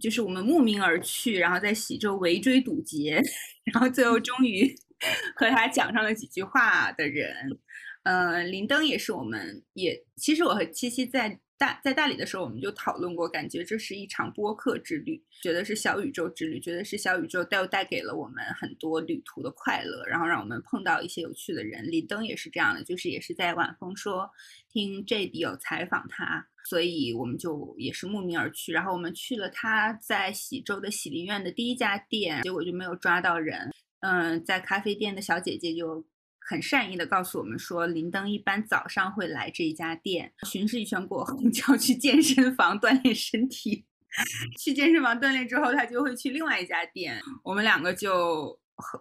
[0.00, 3.20] 就是我们慕名而去，然后在喜洲围追堵截，
[3.72, 4.72] 然后最后终于
[5.34, 7.58] 和他讲上了几句话的人。
[8.02, 11.40] 呃，林登也是我们也，其实我和七七在。
[11.58, 21.90] 大在大理的时候，我们就讨论过，感觉这是一场播客之旅，觉得是小宇宙之旅，觉得是小宇宙带带给了我们很多旅途的快乐，然后让我们碰到一些有趣的人。
[21.90, 24.30] 林登也是这样的，就是也是在晚风说
[24.76, 28.72] 听 J D 有采访他，所以我们就也是慕名而去。
[28.72, 33.70] 然后我们去了他在喜洲的喜林苑的第一家店，结果就没有抓到人。
[34.00, 36.04] 嗯，在咖啡店的小姐姐就。
[36.48, 43.84] 很善意的告诉我们说，林登一般早上会来这一家店巡视一圈过后， 就要去健身房锻炼身体。
[44.56, 47.20] 去健身房锻炼之后，他就会去另外一家店。
[47.42, 48.56] 我们两个就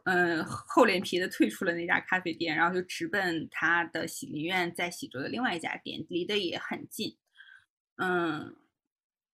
[0.06, 7.18] 嗯厚脸皮的退出了那家咖啡店，然后就直奔他的喜林苑在喜洲的另外一家店，离得也很近。
[7.98, 8.56] 嗯。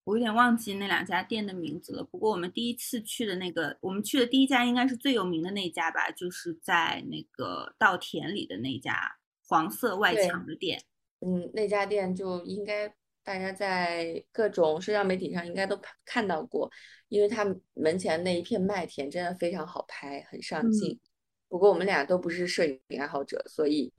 [0.03, 2.03] 我有点忘记那两家店的名字了。
[2.03, 10.81] 不过我们第一次去的那个，我们去的第一家应该是最有名的那家吧，就是在那个稻田里的那家黄色外墙的店。
[11.19, 12.91] 嗯，那家店就应该
[13.23, 16.71] 大家在各种社交媒体上应该都看到过，
[17.07, 20.99] 因为他门前那一片麦田真的非常好拍，很上镜。
[21.47, 23.93] 不过我们俩都不是摄影爱好者，所以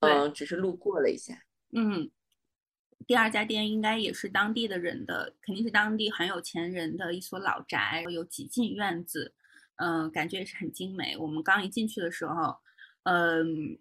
[0.00, 1.44] 嗯，只是路过了一下。
[1.72, 2.10] 嗯。
[3.06, 9.34] 第二家店应该也是当地的人的，肯定是当地很有钱人的一所老宅，有几进院子，
[9.76, 11.14] 嗯，感觉也是很精美。
[11.18, 12.56] 我们刚一进去的时候，
[13.02, 13.78] 嗯，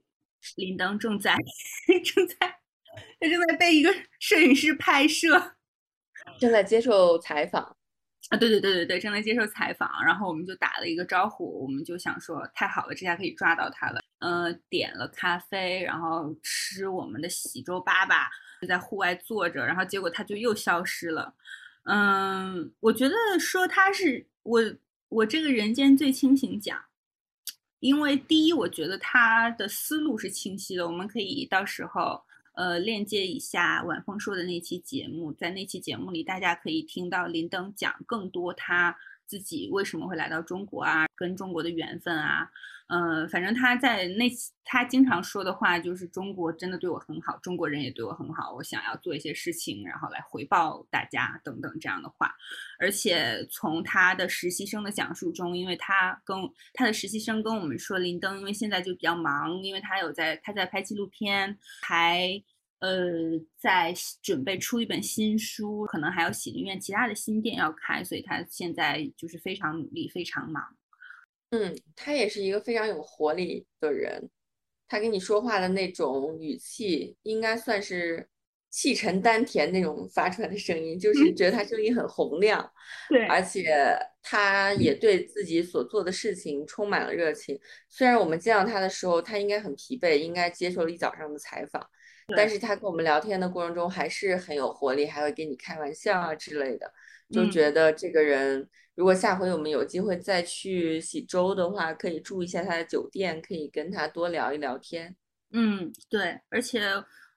[0.57, 1.38] 林登正在
[2.03, 2.59] 正在
[3.20, 5.54] 他正在被一个摄影师拍摄，
[6.39, 7.76] 正在接受采访
[8.30, 9.89] 啊，对对对对对，正在接受采访。
[10.06, 14.02] 然后我们就打了一个招呼，我们就想说太好了，这下可以抓到他了。
[14.20, 18.26] 嗯，点了咖啡，然后吃我们的喜洲粑粑。
[18.62, 21.36] 就在户外坐着，然后结果他就又消失了。
[21.84, 24.62] 嗯，我觉得说他是我
[25.10, 26.82] 我这个人间最清醒奖，
[27.82, 30.88] 因为第一，我觉得他的思路是清晰的。
[30.88, 32.24] 我们可以到时候
[32.54, 38.97] 呃链接一下晚风说的那期节目，在那期节目里，大家可以听到林登讲更多他
[39.34, 42.48] 自己为什么会来到中国啊，跟中国的缘分啊。
[42.88, 44.30] 嗯，反正他在那，
[44.64, 52.36] 他经常说的话就是中国真的对我很好，中国人也对我很好，我想要做一些事情，然后来回报大家等等这样的话。
[52.80, 56.38] 而且从他的实习生的讲述中，因为他跟
[56.74, 62.30] 他的实习生跟我们说，林登因为现在就比较忙，因为他有在他在拍纪录片，还
[62.84, 70.62] 呃在准备出一本新书，可能还有喜剧院其他的新店要开，所以他现在就是非常努力，非常忙。
[71.52, 74.30] 嗯，他也是一个非常有活力的人，
[74.90, 78.28] 他跟你说话的那种语气，应该算是
[78.70, 82.70] 气沉丹田那种发出来的声音，就是觉得他声音很洪亮。
[83.08, 87.58] 对，而且他也对自己所做的事情充满了热情。
[87.88, 91.88] 虽然我们见到他的时候，他应该很疲惫，应该接受了一早上的采访，
[92.36, 96.92] 但是他跟我们聊天的过程中还是很有活力，还会跟你开玩笑啊之类的，
[97.30, 98.70] 就觉得这个人。
[98.96, 105.16] 如果下回我们有机会再去喜洲的话，可以住一下他的酒店，可以跟他多聊一聊天。
[105.52, 106.82] 嗯，对，而且，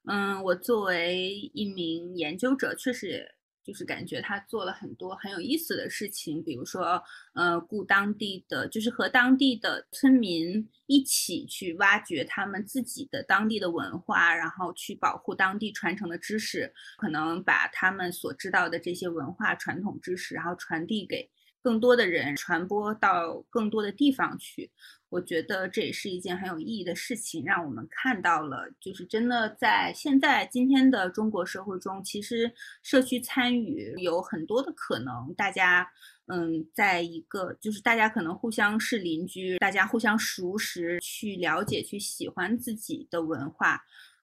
[0.06, 3.35] 嗯，我作为一名研究者，确实。
[3.66, 7.02] 就是感觉他做了很多很有意思的事情，比如说，
[7.34, 21.28] 呃，雇当地的，就是和当地的村民一起去挖掘他们自己的当地的文化，然后去保护当地传承的知识，可能把他们所知道的这些文化传统知识，然后传递给。
[21.62, 24.70] 更多的人传播到更多的地方去，
[25.08, 32.52] 我觉得这也是一件很有意义的事情，让我们看到了，就是真的在现在今天的中国社会中，其实
[32.82, 35.32] 社区参与有很多的可能。
[35.34, 35.88] 大家，
[36.26, 43.80] 嗯，在一个就是大家可能互相是邻居，大家互相熟识，去了解、去喜欢自己的文化。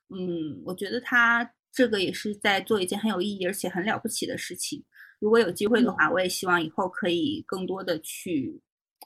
[0.10, 4.84] 嗯，我觉得他这个也是在做一件很有意义而且很了不起的事情。
[5.20, 8.60] 如果有机会的话，我也希望以后可以更多的去。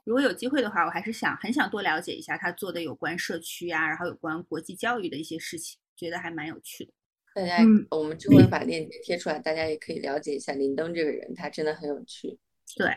[0.07, 6.93] 如果有机会的话，我还是想很想多了解一下他做的有关社区啊，然后有关国际教育的一些事情，觉得还蛮有趣的。
[7.35, 12.39] 大家，嗯我们之后把链接贴出来，大家也可以了解一下林登这个人，他真的很有趣。
[12.77, 12.89] 对，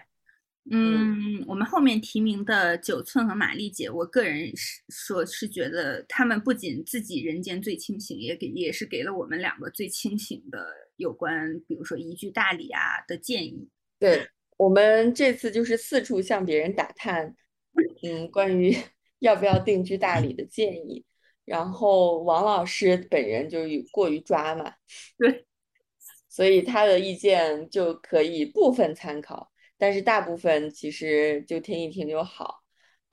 [0.70, 13.68] 嗯，我们后面提名的九寸和玛丽姐，我个人是说是觉得他们不仅自己人间最清醒，也给也是给了我们两个最清醒的有关，比如说移居大理啊的建议。
[13.98, 14.26] 对，
[14.60, 17.34] 我们这次就是四处向别人打探，
[18.02, 18.76] 嗯，关于
[19.20, 21.02] 要不要定居大理的建议。
[21.46, 24.74] 然后王老师本人就是过于抓嘛，
[25.16, 25.46] 对，
[26.28, 32.62] 所以他的意见就可以部分参考，但是大部分其实就听一听就好。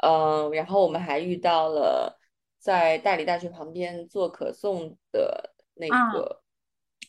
[0.04, 2.20] 嗯，然后我们还遇到了
[2.60, 6.44] 在大理大学旁边做可颂的那啊个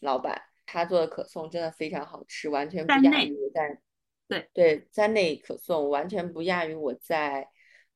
[0.00, 3.80] 老板，他做的可颂真的非常好吃，完全不亚于我在
[4.28, 7.48] 对对三内可颂完全不亚于我在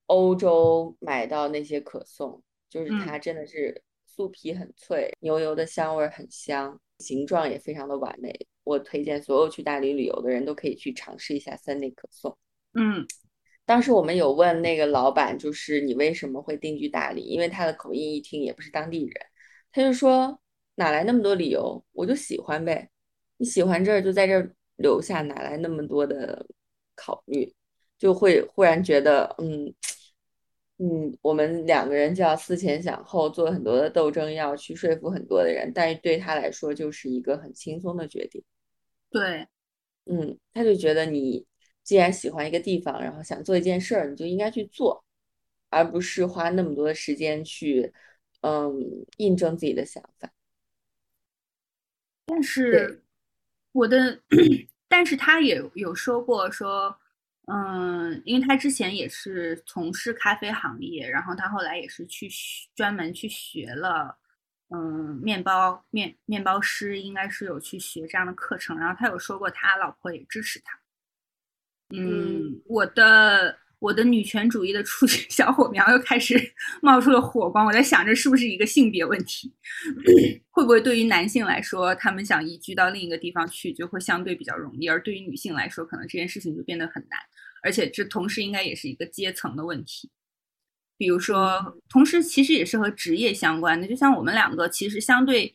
[0.07, 8.47] 欧洲买到那些可颂，就是嗯它真的是酥皮很脆，牛油的香味儿很香，形状也非常的完美。
[8.65, 12.37] 我推荐所有去大理旅游的人都可以去尝试一下三内可颂。
[12.75, 13.07] 嗯
[13.65, 17.23] 当时我们有问那个老板，就是你为什么会定居大理？
[17.23, 19.15] 因为他的口音一听也不是当地人，
[19.71, 20.41] 他就说
[20.75, 22.91] 哪来那么多理由，我就喜欢呗。
[23.37, 26.45] 你喜欢这儿就在这儿留下，哪来那么多的
[26.95, 27.55] 考虑？
[27.99, 29.73] 就会忽然觉得，嗯
[30.79, 38.43] 嗯，我们两个人就要思前想后，做很多的斗争，要去说服很多的人，但是对他来说就是一个很轻松的决定。
[39.09, 39.47] 对，
[40.07, 41.47] 嗯，他就觉得你
[41.85, 45.05] 既然喜欢一个地方，然后想做一件事儿，你就应该去做，
[45.71, 47.93] 而不是花那么多的时间去，
[48.41, 50.33] 嗯，印证自己的想法。
[52.27, 53.05] 但是
[53.73, 54.21] 我的，
[54.93, 56.95] 但是他也有说过说，
[57.47, 64.19] 嗯，因为他之前也是从事咖啡行业，然后他后来也是去学专门去学了，
[64.69, 70.79] 嗯，面包面面包师应该是有去学这样的课程，然后他有说过他老婆也支持他。
[71.89, 76.41] 嗯，我的我的女权主义的初级小火苗又开始
[76.81, 79.53] 冒出了火光，我在想着是不是一个性别问题？
[80.51, 87.19] 会不会对于男性来说，他们想移居到另一个地方去就会相对比较容易，而对于女性来说，可能这件事情就变得很难，
[87.65, 90.09] 而且这同时应该也是一个阶层的问题。
[90.97, 95.53] 比如说，同时其实也是和职业相关的，就像我们两个其实相对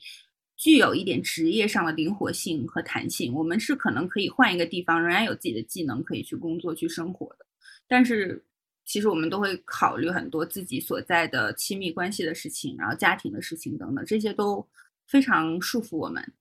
[0.58, 7.47] 具有一点职业上的灵活性和弹性，我们是可能可以换一个地方，仍然有自己的技能可以去工作、去生活的。
[7.88, 8.44] 但是
[8.86, 14.66] 其实我们都会考虑很多自己所在的亲密关系的事情，然后家庭的事情等等，这些都
[15.08, 16.34] 非常束缚我们。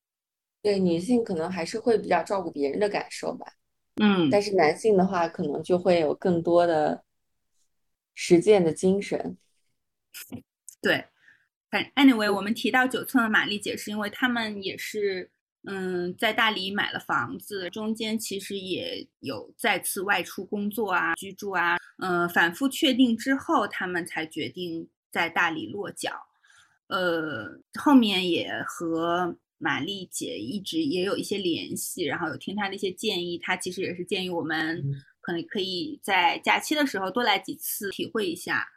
[0.62, 3.47] 对，女性可能还是会比较照顾别人的感受吧，
[4.03, 7.05] 嗯，但是男性的话，可能就会有更多的
[8.14, 9.36] 实践的精神。
[10.80, 11.05] 对，
[11.70, 15.30] 反 anyway，我们提到九寸的玛丽姐，是因为他们也是
[15.67, 26.12] 嗯在大理买了房子，中间其实也有再次外出工作啊、居住啊，嗯、反复确定之后，他们才决定在大理落脚。
[26.89, 38.69] 呃，后面也和玛丽姐一直也有一些联系，然后有听她的一些建议，她其实也是建议我们嗯可能可以在假期的时候多来几次，体会一下。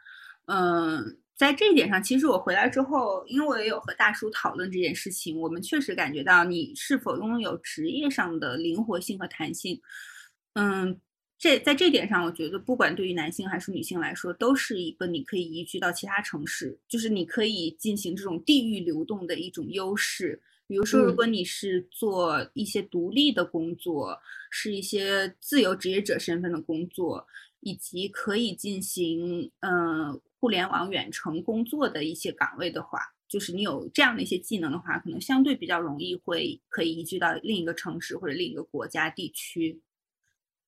[0.47, 9.79] 嗯，在这一点上，其实我回来之后，因为我也有和大叔讨论这件事情，我们确实感觉到你是否拥有职业上的灵活性和弹性。
[10.55, 10.99] 嗯，
[11.37, 20.41] 这在这点上，我觉得不管对于男性还是女性来说，都是一个你可以移居到其他城市，就是你可以进行这种地域流动的一种优势。
[20.67, 24.19] 比如说，如嗯果你是做一些独立的工作，
[24.49, 27.25] 是一些自由职业者身份的工作，
[27.61, 39.81] 以及可以进行嗯、呃互联网远程工作的一些岗位的话，就是你有这样的一些技能的话，可能相对比较容易会可以移居到另一个城市或者另一个国家地区。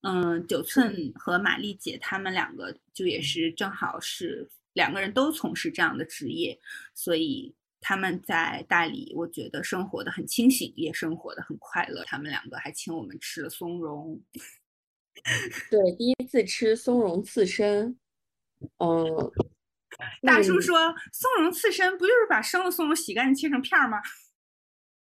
[0.02, 6.60] 嗯，九寸和玛丽姐她们两个就也是正好是两个人都从事这样的职业，
[6.96, 12.04] 所以他们在大理，我觉得生活的很清醒，也生活的很快乐。
[12.06, 14.20] 他们两个还请我们吃了松茸，
[15.70, 17.96] 对，第一次吃松茸刺身，
[18.78, 19.61] 嗯，那个你
[20.22, 20.78] 大叔说
[21.12, 24.00] 松茸刺身不就是把生的松茸洗干净切成片儿吗？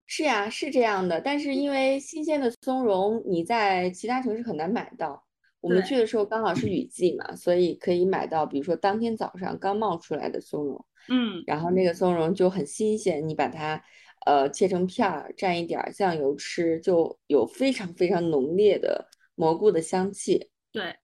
[0.06, 5.26] 是呀，是这样的，但是因为新鲜的松茸你在其他城市很难买到，
[5.60, 11.42] 我们去的时候刚好是雨季嘛，所以可以买到，比如说当天早上刚冒出来的松茸，嗯。
[11.44, 13.82] 然后那个松茸就很新鲜，你把它
[14.26, 20.50] 呃切成片儿，蘸一点儿酱油吃，就有非常非常浓烈的蘑菇的香气。
[20.70, 20.94] 对，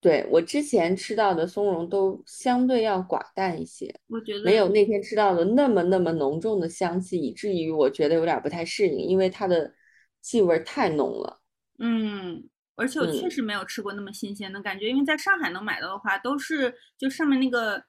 [0.00, 9.74] 对，我之前吃到的松茸都相对要寡淡一些，我觉得没有那天吃到的那么那么浓重的香气，以至于我觉得有点儿不太适应，因为它的
[10.22, 11.42] 气味儿太浓了。
[11.78, 17.82] 嗯，而且我确嗯实没有吃过那么新鲜的感觉，因为在上海能买到的话，都是就上面那个，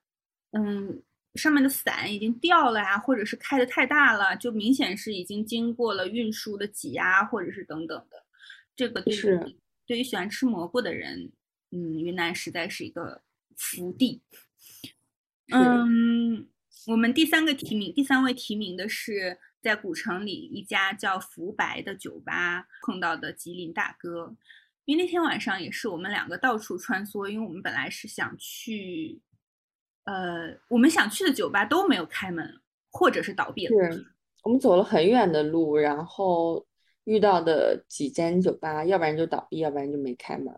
[0.51, 1.01] 嗯，
[1.35, 8.21] 上面的伞已经掉了呀，或者是开的太大了，就明显是已经经过了运输的挤压，或者是等等的。
[8.75, 9.55] 这个对于是
[9.87, 11.31] 对于喜欢吃蘑菇的人，
[11.71, 13.21] 嗯，云南实在是一个
[13.55, 14.21] 福地。
[15.53, 16.47] 嗯，
[16.87, 24.35] 我们第三个提名，第三位提名的是在古城里一家叫福白的酒吧碰到的吉林大哥。
[24.85, 29.21] 因为那天晚上也是我们两个到处穿梭，因为我们本来是想去，
[30.05, 32.59] 呃，我们想去的酒吧都没有开门，
[32.89, 33.91] 或者是倒闭了。
[33.91, 34.05] 是
[34.43, 36.65] 我们走了很远的路，然后
[37.03, 40.51] 遇到的几间酒吧，要不然就倒闭，要不然就没开门。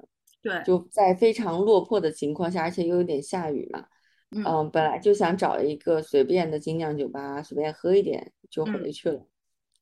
[0.43, 3.85] 对，就在非常落魄的情况下，而且又有点下雨嘛，
[4.31, 4.43] 嗯。
[4.45, 8.73] 嗯，本来就想找一个随便的精酿酒吧，随便喝一点就嗯。
[8.73, 9.25] 回去了，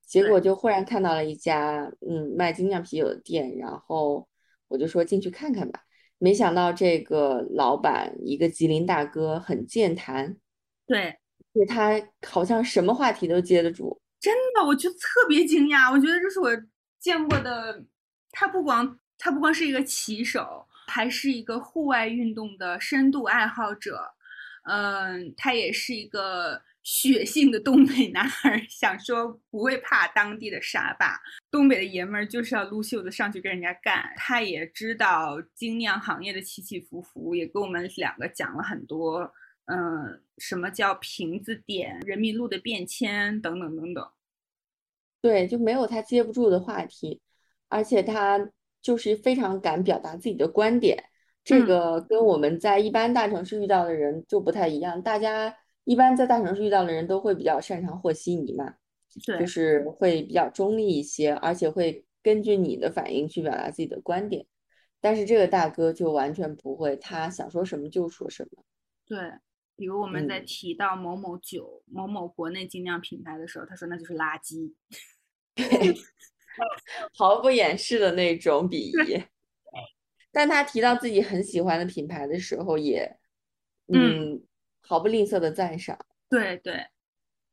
[0.06, 4.28] 结果就忽然看到了一家嗯卖精酿啤酒的店，然后
[4.68, 5.82] 我就说进去看看吧，
[6.20, 10.38] 没想到这个老板一个吉林大哥很健谈，
[10.86, 11.18] 对，
[11.54, 15.92] 对他好像什么话题都接得住，真的，我觉得特别惊讶。
[15.92, 16.50] 我觉得这是我
[17.00, 17.84] 见过的，
[18.32, 24.16] 他不光他不光是一个骑手，还是一个户外运动的深度爱好者。
[24.64, 31.20] 嗯，他也是一个血性的东北男孩，想说不会怕当地的沙霸。
[31.52, 34.12] 东北的爷们儿就是要撸袖子上去跟人家干。
[34.18, 39.32] 他也知道精酿行业的起起伏伏，也跟我们两个讲了很多。
[39.66, 44.10] 嗯，什么叫瓶子点、人民路的变迁等等等等。
[45.22, 47.22] 对，就没有他接不住的话题，
[47.70, 48.50] 而且他
[48.82, 51.04] 就是非常敢表达自己的观点。
[51.44, 55.02] 这嗯个跟我们在一般大城市遇到的人就不太一样。
[55.02, 58.76] 大家一般在大城市遇到的人都会比较擅长和稀泥嘛，
[59.26, 64.46] 对，就是会比较中立一些，而且会根据你的反应去表达自己的观点。
[65.00, 68.64] 但是这个大哥就完全不会，他想说什么就说什么。
[69.08, 69.18] 对，
[69.76, 74.72] 比如我们在嗯提到某某酒、某某国内精酿品牌的时候，他说那就是垃圾。
[77.16, 79.24] 毫不掩饰的那种鄙夷。
[80.32, 83.18] 但他提到自己很喜欢的品牌的时候，也
[83.94, 84.44] 嗯嗯
[84.80, 86.00] 毫不吝啬的赞赏。
[86.30, 86.86] 对对，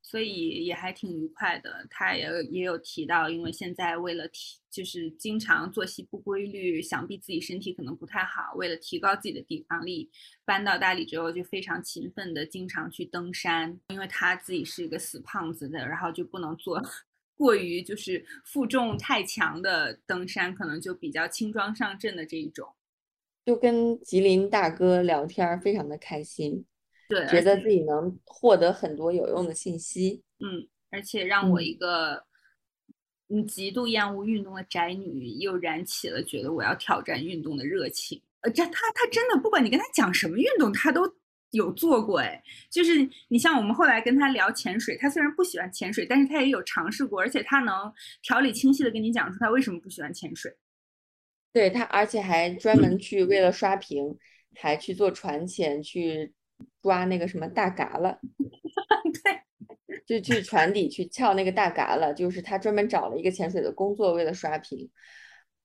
[0.01, 1.85] 所以也还挺愉快的。
[1.91, 8.55] 他也也有提到，因为现在为了提，就是经常作息不规律，想必自己身体可能不太好。
[8.55, 10.09] 为了提高自己的抵抗力，
[10.45, 16.81] 搬到大理之后就非常勤奋的经常去登山，因为他自己是一个死胖子的，然后就不能做
[17.39, 22.69] 过于就是负重太强的登山，可能就比较轻装上阵的这一种。
[23.47, 26.67] 就跟吉林大哥聊天儿，非常的开心，
[27.09, 30.23] 对，觉得自己能获得很多有用的信息。
[30.41, 32.25] 嗯，而且让我嗯一个
[33.29, 38.21] 嗯极度厌恶运动的宅女又燃起了觉得我要挑战运动的热情。
[38.41, 41.09] 呃，这他他真的不管你跟他讲什么运动，他都
[41.51, 42.21] 有做过。
[42.21, 47.93] 哎，就是你像我们后来跟他聊潜水，他虽然不喜欢潜水，但是他也有尝试过，而且他能
[48.23, 50.57] 条理清晰的跟你讲出他为什么不喜欢潜水。
[51.53, 54.17] 对他，而且还专门去为了刷屏，
[54.55, 56.33] 还去做船潜，去
[56.83, 58.21] 抓那个什么大嘎了。
[60.07, 64.89] 对，就去船底去撬那个大嘎了，就是他专门找了一个潜水的工作，为了刷屏，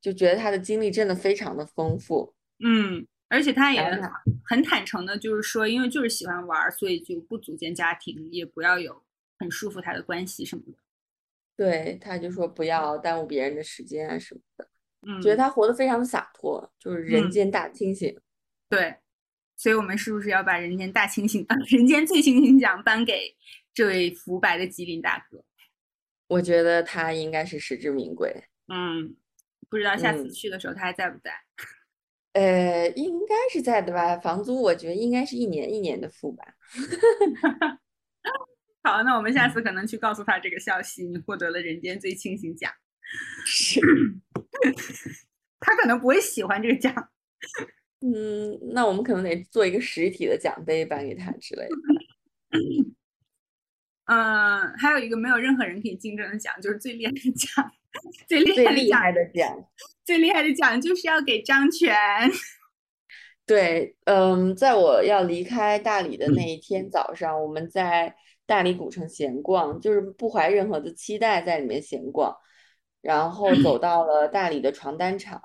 [0.02, 2.34] 就觉得他的经历真的非常的丰富。
[2.64, 3.84] 嗯，而且他也
[4.46, 9.04] 很坦诚的，就是说，因为就是喜欢玩儿，所以就不组建家庭，也不要有
[9.40, 10.78] 很束缚他的关系什么的。
[11.56, 14.70] 对，他就说不要耽误别人的时间啊什么的，
[15.08, 18.16] 嗯，觉得他活得非常的洒脱，就是人嗯间大清醒。
[18.70, 18.98] 对，
[19.58, 23.36] 所以我们是不是要把人间大清醒、 人间最清醒奖颁给
[23.74, 25.44] 这位浮白的吉林大哥？
[26.28, 28.32] 我觉得他应该是实至名归。
[28.68, 29.16] 嗯，
[29.70, 31.32] 不知道下次嗯去的时候他还在不在？
[32.34, 34.18] 呃，应该是在的吧？
[34.18, 36.44] 房租我觉得应该是一年一年的付吧。
[38.84, 42.72] 好，那我们嗯下次可能去告诉他这个消息，你获得了人间最清醒奖。
[43.46, 43.80] 是，
[45.60, 46.94] 他可能不会喜欢这个奖。
[48.02, 51.76] 嗯，那我们可能得做一个实体的奖杯颁给他之类的。
[54.06, 57.72] 嗯，还有一个没有任何人可以竞争的奖，就是最厉害的奖。
[58.28, 59.68] 最厉最害的奖，厉害的奖。
[60.06, 61.96] 最厉害的奖就是要给张全。
[63.46, 68.16] 对，嗯，在我要离开大理的那一天早上，我们在
[68.46, 72.36] 大理古城闲逛，就是不怀任何的期待在里面闲逛，
[73.02, 75.41] 然后走到了大理的床单厂。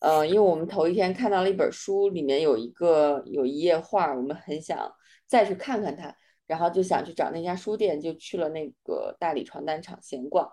[0.00, 4.90] 呃，因为我们头一天看到了一本书，里面有一个有一页画，我们很想
[5.26, 6.14] 再去看看它，
[6.46, 10.50] 然后就想去找那家书店，就去了那个大理床单厂闲逛。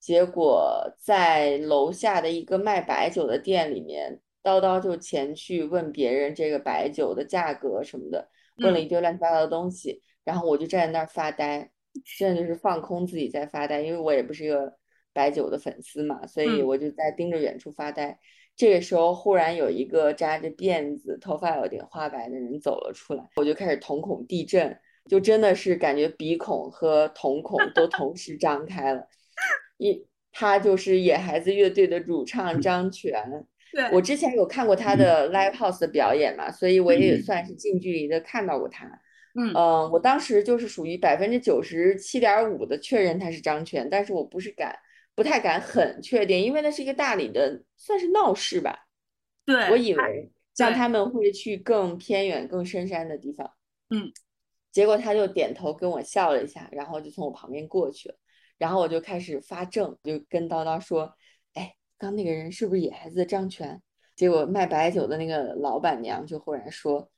[0.00, 8.28] 结果在楼下的一个卖白酒的店里面，叨叨就前去问别人这个白酒的价格什么的，
[8.58, 11.70] 问了一堆乱七八糟的东西，然后我就站在那儿发呆，
[12.18, 14.72] 真的就是放空自己在发呆，因为我也不是一个
[15.12, 18.18] 白酒的粉丝嘛，所以我就在盯着远处发呆。
[18.56, 24.76] 这个时候，忽然有一个扎着辫子、头发有点花白的人走了出来，我就开始瞳孔地震，
[25.08, 29.06] 就真的是感觉鼻孔和瞳孔都同时张开了。
[29.78, 33.46] 一，他就是野孩子乐队的主唱张全。
[33.72, 38.84] 对我之前有看过他的 live house 的表演嘛，所以我也算是近距离的看到过他。
[39.34, 44.78] 嗯嗯，我当时就是属于百分之九十七点五的确认他是张全，但是我不是敢。
[45.14, 48.86] 不太敢很确定，因为那是一个大理的，算是闹市吧。
[49.44, 53.50] 对，我以为像他们会去更偏远、更深山的地方。
[53.90, 54.12] 嗯，
[54.70, 58.14] 结果他就点头跟我笑了一下，然后就从我旁边过去了。
[58.58, 61.14] 然后我就开始发怔，就跟叨叨说
[61.54, 63.80] ：“哎，刚那个人是不是野孩子张全？”
[64.14, 67.10] 结果卖白酒的那个老板娘就忽然说。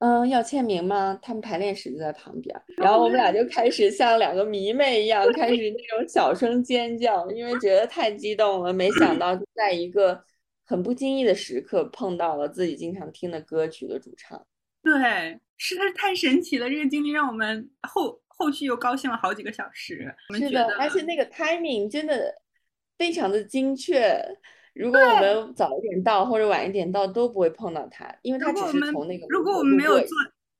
[0.00, 1.18] 嗯，要签名吗？
[1.20, 8.72] 他们排练室就在旁边，然后我们俩就开始像两个迷妹一样，开始那种小声尖叫，因为觉得太激动了。
[8.72, 10.22] 没想到在一个
[10.64, 14.40] 很不经意的时刻碰到了自己经常听的歌曲的主唱。
[14.84, 20.14] 对，实在是太神奇了，这个经历让我们后后续又高兴了好几个小时。
[20.34, 22.34] 是的，而且那个 timing 真的
[22.96, 24.18] 非常的精确。
[24.74, 30.08] 如果我们早一点到或者晚一点到都不会碰到他，因为他只是从那个如果我们没有坐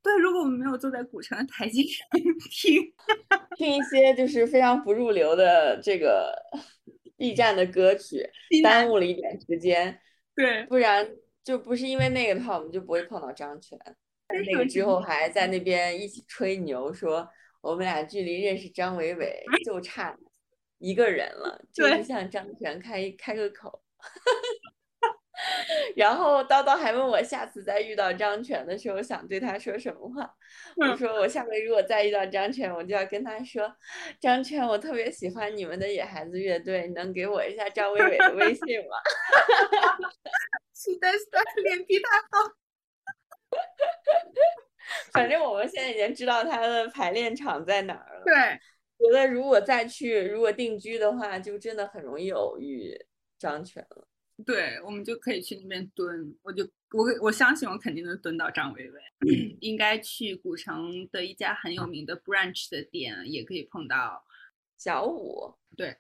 [0.03, 2.09] 对，如果我们没有坐在古城的台阶上
[2.51, 2.83] 听
[3.57, 6.35] 听一些就是非常不入流的这个
[7.17, 8.29] B 站的歌曲，
[8.63, 10.01] 耽误了一点时间。
[10.35, 11.09] 对，不然
[11.45, 13.79] 就不是因为那个的话，我们就不会碰到张全。
[14.29, 17.29] 那个之后还在那边一起吹牛，说
[17.61, 20.17] 我们俩距离认识张伟伟 就差
[20.79, 23.83] 一个人了，就是向张全开开个口。
[25.95, 30.29] 然后叨叨还问我下次再遇到张全的时候想对他说什么话。
[30.77, 33.73] 我说我下回如果再遇到张全，我就要跟他说
[34.21, 38.97] ：“张全，我特别喜欢你们的野孩子乐队，能给我一下张伟伟的微信吗？”
[40.75, 42.53] 期待三脸皮太厚。
[45.13, 48.25] 反正我们现在已经知道他的排练场在哪儿了。
[48.25, 48.35] 对，
[48.99, 52.97] 觉得如果再去，如果定居的话，就真的很容易偶遇。
[53.41, 54.09] 张全了，
[54.45, 56.37] 对，我们就可以去那边蹲。
[56.43, 59.01] 我就我我相信我肯定能蹲到张薇薇。
[59.61, 64.25] 应该去古城的一家很有名的 brunch 的店，也可以碰到
[64.77, 65.55] 小五。
[65.77, 65.97] 对，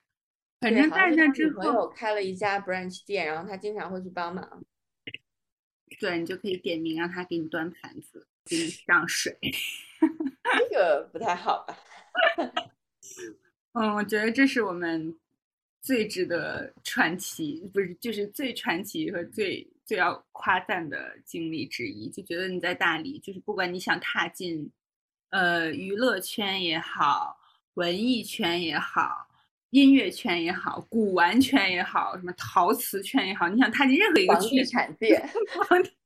[0.61, 4.64] 反正在那之后，朋友开了一家 brunch 店，然后他经常会去帮忙。
[6.01, 9.37] 对你就可以点名让他给你端盘子，给你上水。
[10.59, 11.77] 这个不太好吧？
[13.75, 15.17] 嗯，我觉得这是我们。
[15.81, 22.11] 最值得传奇，不是就是最传奇和最最要夸赞的经历之一。
[22.11, 24.71] 就觉得你在大理，就是不管你想踏进，
[25.31, 27.39] 呃，娱乐圈也好，
[27.75, 29.29] 文艺圈也好，
[29.71, 35.17] 音乐圈也好，古玩圈也好，什么陶瓷圈也好，你想踏进任何一个地产界，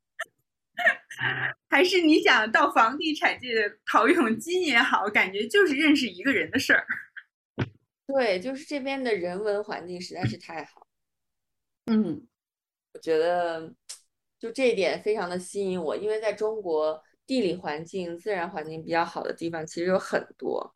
[1.68, 6.86] 还是你想到房地产界陶永金也好，感觉就是认识一个人的事儿。
[8.06, 10.86] 对，就是这边的人文环境实在是太好，
[11.86, 12.26] 嗯，
[12.92, 13.72] 我觉得
[14.38, 20.74] 就这一点非常的吸引我，因为在中国地理环境、自然环境比较好的地方其实有很多，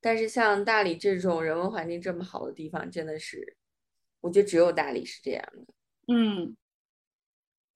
[0.00, 3.56] 但是像大理这种人文环境这么好的地方，真的是
[4.20, 5.74] 我觉得只有大理是这样的，
[6.12, 6.56] 嗯。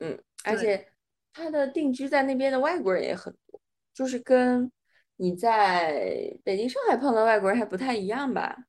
[0.00, 0.92] 嗯，而且
[1.38, 3.60] 他的定居在那边的外国人也很多，
[3.94, 4.70] 就是跟
[5.16, 8.64] 你在北京、上海碰到外国人还不太一样吧。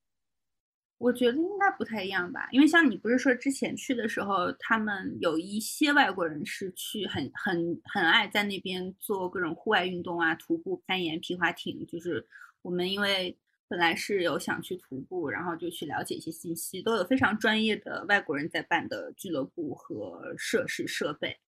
[0.99, 11.86] 我觉得应该不太一样吧，因为像你不是说之前去的时候，他们有一些外国人是去很很很爱在那边做各种户外运动啊，徒步、攀岩、皮划艇。
[11.88, 12.28] 就是
[12.61, 13.38] 我们因为
[13.70, 21.39] 本来是有想去徒步，然后就去了解一些信息，都有非常专业的外国人在办的俱乐部和设施设备。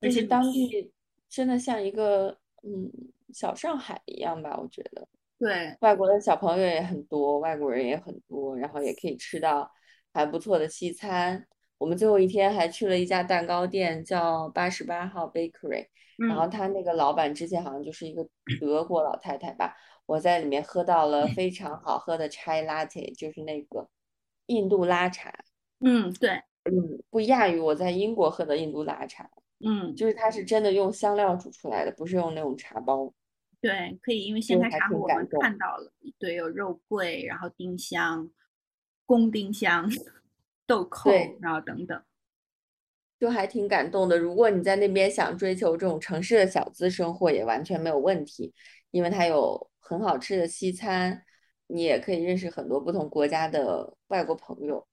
[0.00, 0.92] 而且当地
[1.28, 2.90] 真的像一个嗯
[3.32, 5.06] 小上海一样吧，我觉得。
[5.38, 9.70] 对，外国的小朋友也很多，外国人也很多，然后也可以吃到
[10.12, 11.46] 还不错的西餐，
[11.78, 15.86] 我们最后一天还去了一家蛋糕店，叫八十八号 Bakery，
[16.18, 16.50] 然后嗯。
[16.50, 18.26] 他那个老板之前好像就是一个
[18.60, 19.74] 德国老太太吧，
[20.04, 23.88] 我在里面喝到了非常好喝的 chai latte，就是那个
[24.46, 25.32] 印度拉茶，
[25.78, 26.32] 嗯，对，
[26.64, 29.30] 嗯，不亚于我在英国喝的印度拉茶，
[29.64, 33.12] 嗯就是它是真的用香料煮出来的，不是用那种茶包。
[33.60, 38.30] 对，可以，因为仙就还台茶壶我们看到了，对，有肉桂，然后丁香、
[39.04, 39.90] 公丁香、
[40.66, 42.02] 豆蔻，然后等等。
[43.18, 44.16] 就还挺感动的。
[44.16, 48.54] 如果你在那边想追求这种城市的小资生活，也完全没有问题，
[48.92, 51.22] 因为它有很好吃的西餐，
[51.66, 54.86] 你也可以认识很多不同国家的外国朋友。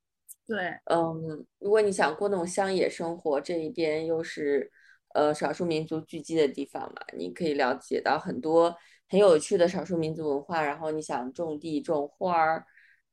[0.48, 4.72] 对，嗯，如果你想过那种乡野生活，这一边又是
[5.14, 8.74] 呃少数民族聚集的地方嘛，你可以了解到很多
[9.10, 10.64] 很有趣的少数民族文化。
[10.64, 12.66] 然后你想种地种花儿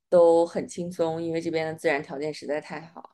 [0.08, 3.10] 都很轻松，因为这边的自然条件实在太好。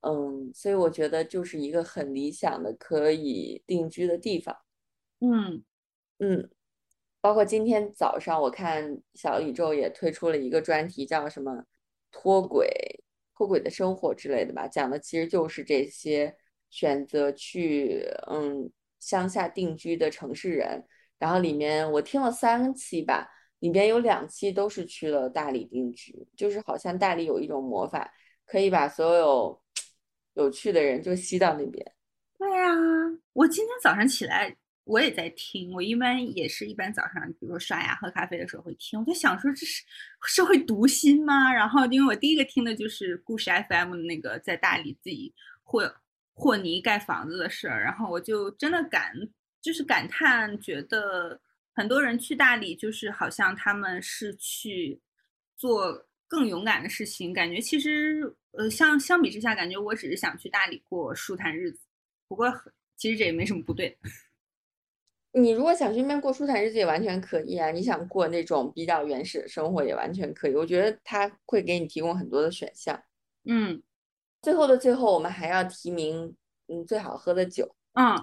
[0.00, 4.56] 嗯，所以我觉得就是一个很理想的可以定居的地方。
[5.18, 5.62] 嗯
[6.18, 6.50] 嗯，
[7.20, 11.64] 包括今天早上我看小宇宙也推出了一个专题，叫什么
[12.10, 12.70] “脱轨”、
[13.40, 16.36] “脱轨的生活”之类的吧，讲的其实就是这些
[16.68, 20.84] 选择去嗯乡下定居的城市人。
[21.18, 23.26] 然后里面我听了三期吧，
[23.60, 28.12] 里面有两期都是去了大理定居，就是好像大理有一种魔法，
[28.44, 29.62] 可以把所有
[30.34, 31.94] 有趣的人就吸到那边。
[32.38, 32.74] 对呀，
[33.32, 34.54] 我今天早上起来
[34.90, 39.84] 我也在听，我一般也是一般早上，比如说刷牙喝咖啡的时候会听，我在想说这是
[40.26, 41.52] 是会读心吗？
[41.52, 45.32] 然后因为我第一个听的就是故事 FM 那个在大理自己
[45.62, 45.94] 和
[46.34, 49.12] 和泥盖房子的事儿，然后我就真的感
[49.62, 51.40] 就是感叹，觉得
[51.72, 55.00] 很多人去大理就是好像他们是去
[55.56, 61.78] 做更勇敢的事情，感觉其实呃相相比之下，感觉我只是想去大理过舒坦日子。
[62.26, 62.52] 不过
[62.96, 63.96] 其实这也没什么不对。
[65.32, 70.54] 你如果想去那边过舒坦日子也完全可以啊，你想过那种比较原始的生活也完全可以。
[70.54, 73.00] 我觉得它会给你提供很多的选项。
[73.44, 73.82] 嗯
[74.42, 76.34] 最后的最后，我们还要提名
[76.68, 77.74] 嗯最好喝的酒。
[77.92, 78.16] 嗯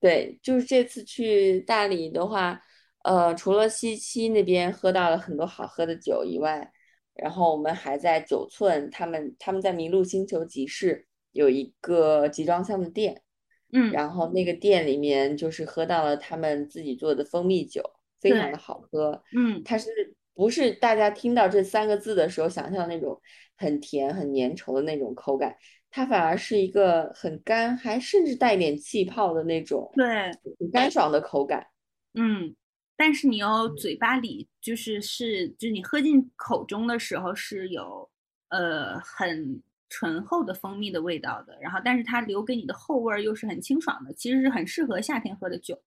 [0.00, 2.60] 对，就是这次去大理的话，
[3.04, 6.70] 呃，除了西七那边喝到了很多好喝的酒以外，
[7.14, 13.22] 然后我们还在九寸，他们他们在麋鹿星球集市有一个集装箱的店。
[13.74, 17.82] 嗯，然后那个店里面就是喝到了他们自己做的蜂蜜酒，
[18.20, 19.22] 非常的好喝。
[19.36, 19.90] 嗯它是
[20.32, 23.20] 不是大家听到这三个字的时候想象那种
[23.56, 25.54] 很甜、很粘稠的那种口感？
[25.90, 30.06] 它反而是一个很干，还甚至带一点气泡的那种对，
[30.58, 31.66] 很干爽的口感。
[32.14, 32.54] 嗯，
[32.96, 38.08] 但是你又嘴巴里就是是就是你喝进口中的时候是有
[38.48, 39.60] 呃很
[39.94, 45.80] 醇厚的蜂蜜的味道的，然后但是它留给你的后味儿又是很清爽的，其实是很适合夏天喝的酒。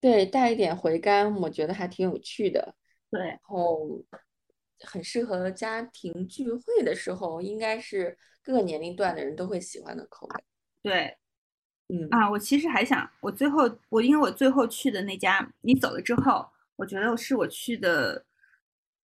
[0.00, 2.76] 对，带一点回甘，我觉得还挺有趣的。
[3.10, 4.00] 对，然后
[4.82, 10.44] 很适合家庭聚会的时候，应该是各个年龄段的人都会喜欢的口味。
[10.80, 11.16] 对
[11.88, 16.46] 嗯啊，我其实还想，我最后我因为我最后去的那家，你走了之后，
[16.76, 18.24] 我觉得是我去的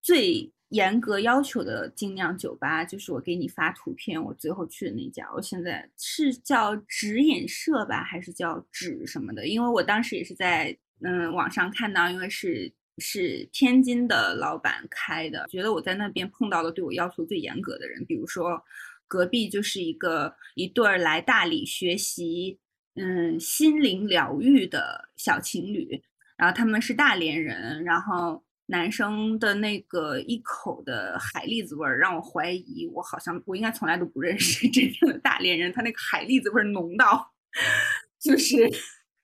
[0.01, 9.47] 最严格要求的精酿酒吧，就是我给你发图片，我最后去的那家，我现在是叫指引社吧，还是叫指什么的？
[9.47, 18.61] 因为我当时也是在嗯网上看到，因为是是天津的老板开的，觉得我在那边碰到了对我要求最严格的人，比如说
[19.07, 22.59] 隔壁就是一个一对儿来大理学习
[22.97, 26.03] 嗯心灵疗愈的小情侣，
[26.37, 37.33] 然后他们是大连人，然后男生的那个一口的海蛎子味儿，让我怀疑我好像我应该从来都不认识真正的大连人，他那个海蛎子味儿浓到
[38.19, 38.57] 就 是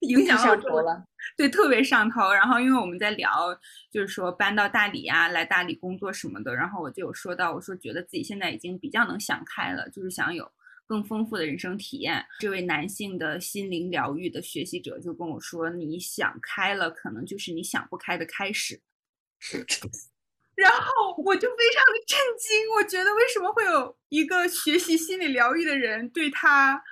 [0.01, 1.05] 影响上我头了。
[1.37, 2.33] 对，特别上头。
[2.33, 3.31] 然后因为我们在聊，
[3.91, 10.51] 就是说搬到大理啊，来大理工作什么的，然后我就有说到，我说觉得自己现在已经比较能想开了，就是想有
[10.87, 12.25] 更丰富的人生体验。
[12.39, 18.81] 这位男性的心灵疗愈的学习者就跟我说，你想开了，可能就是你想不开的开始。
[20.55, 26.83] 然后我就非常的震惊，我觉得为什么会有一个学习心理疗愈的人对他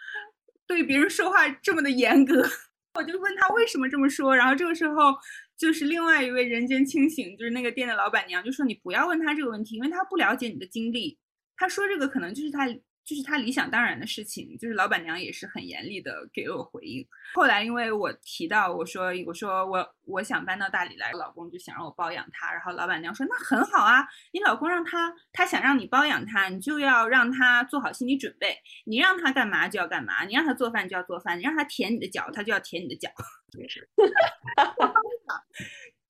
[0.66, 2.48] 对别人说话这么的严格？
[2.94, 5.14] 我就问他为什么这么说，然后这个时候
[5.56, 11.18] 就是另外一位人间清醒，就是那个店的老板娘就说你不要问他这个问题，因为他不了解你的经历。
[11.56, 12.66] 他说这个可能就是他
[13.08, 17.08] 就是他理想当然的事情，就是老板娘也是很严厉的给了我回应。
[17.32, 33.08] 后来因为我提到我说我说我我想搬到大理来，老公就想让我包养他，然后老板娘说那很好啊，你老公让他他想让你包养他，你就要让他做好心理准备，你让他干嘛就要干嘛，你让他做饭就要做饭，你让他舔你的脚他就要舔你的脚。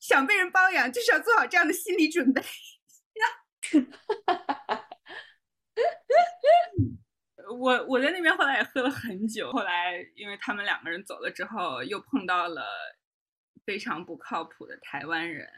[0.00, 2.42] 想被人包养就是要做好这样的心理准备。
[7.58, 12.62] 我我在那边后来也喝了很久，后来因为他们两个人走了之后，又碰到了
[13.64, 15.48] 非常不靠谱的台湾人。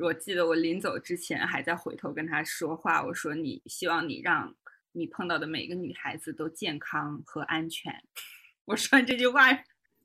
[0.00, 4.54] 我记得我临走之前还在回头跟他说话，我说你希望你让
[4.92, 7.92] 你碰到的每个女孩子都健康和安全。
[8.66, 9.48] 我说完这句话，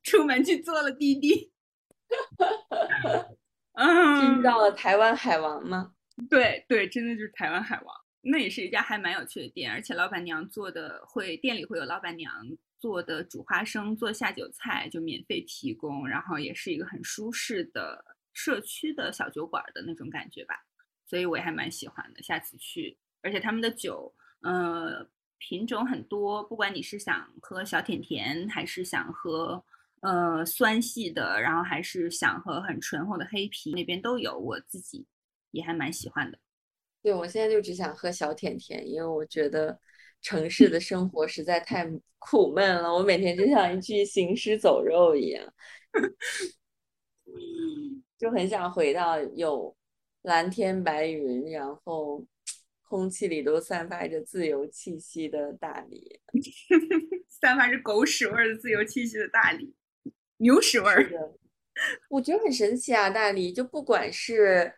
[0.02, 1.52] 出门去坐了滴滴。
[3.74, 5.94] 嗯，遇到了台湾海王吗？
[6.30, 7.96] 对对，真的就是台湾海王。
[8.26, 12.34] 那也是一家还蛮有趣的店，而且老板娘做的会店里会有老板娘
[12.80, 20.66] 做的煮花生、做下酒菜，就免费提供，然后也是一个很舒适的社区的小酒馆的那种感觉吧，
[21.06, 22.24] 所以我也还蛮喜欢的。
[22.24, 25.06] 下次去，而且他们的酒，呃，
[25.38, 29.62] 品种很多，不管你是想喝小甜甜，还是想喝
[30.00, 35.06] 呃酸系的，然后还是想喝很醇厚的黑啤，那边都有，我自己
[35.52, 36.40] 也还蛮喜欢的。
[37.04, 39.78] 对，我现在就只想喝小甜甜，因为我觉得
[40.22, 41.86] 城市的生活实在太
[42.18, 45.54] 苦闷了，我每天就像一具行尸走肉一样，
[48.18, 49.76] 就很想回到有
[50.22, 52.26] 蓝天白云，然后
[52.84, 56.22] 空气里都散发着自由气息的大理，
[57.28, 59.76] 散发着狗屎味的自由气息的大理，
[60.38, 61.12] 牛屎味儿。
[62.08, 64.74] 我觉得很神奇啊，大理就不管是。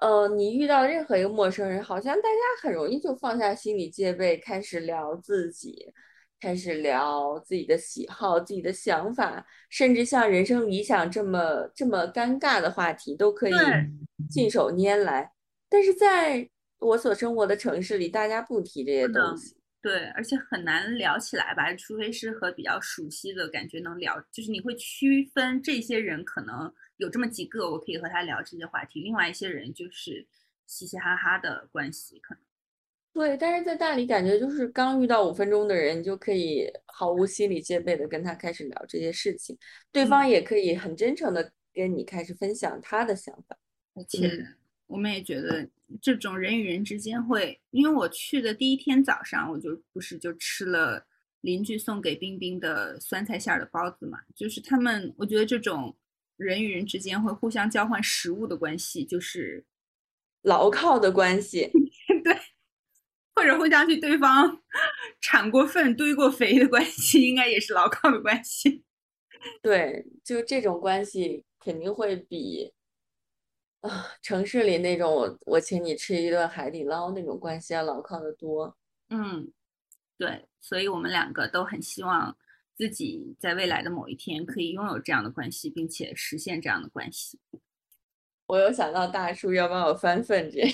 [0.00, 5.92] 呃，你遇到任何一个陌生人，好像大家很容易就放下心理戒备，开始聊自己，
[6.40, 13.54] 开始聊自己的喜好、自己的想法，甚至像人生理想这么这么尴尬的话题都可以
[14.30, 15.30] 信手拈来。
[15.68, 16.48] 但是在
[16.78, 21.74] 我所生活的城市里，大家不提这些东西，对，而且很难聊起来吧？
[21.74, 26.72] 除非是和比较熟悉的感觉能聊，就是你会区分这些人可能。
[27.00, 29.00] 有这么几个，我可以和他聊这些话题。
[29.00, 30.26] 另外一些人就是
[30.66, 32.42] 嘻嘻哈哈的关系，可能
[33.14, 33.36] 对。
[33.38, 39.56] 但是在大理，感觉就是刚遇到五分钟的人，就可以毫无心理戒备的跟他开始聊这些事情，
[39.90, 43.56] 对方也可以很真诚的跟你开始分享他的想法。
[43.94, 44.46] 而且
[44.86, 45.66] 我们也觉得
[46.02, 51.06] 这种人与人之间会，因为我去的第一天早上，我就不是就吃了
[51.40, 55.96] 邻居送给冰冰的酸菜馅的包子嘛，就是他们，我觉得这种。
[56.40, 59.64] 人与人之间会互相交换食物的关系，就是
[60.42, 61.70] 牢靠的关系，
[62.24, 62.34] 对，
[63.34, 64.62] 或者互相去对方
[65.20, 68.82] 铲过粪、堆过肥的关系，应该也是牢靠的关系。
[69.62, 72.72] 对，就这种关系肯定会比
[73.80, 78.76] 啊城市里那种我我请你吃一顿海底捞那种关系要牢靠的多。
[79.08, 79.52] 嗯，
[80.18, 82.36] 对，所以我们两个都很希望。
[82.80, 87.38] 自己在未来的某一天可以拥有这样的关系，并且实现这样的关系。
[88.46, 90.62] 我有想到大叔要帮我翻粪这，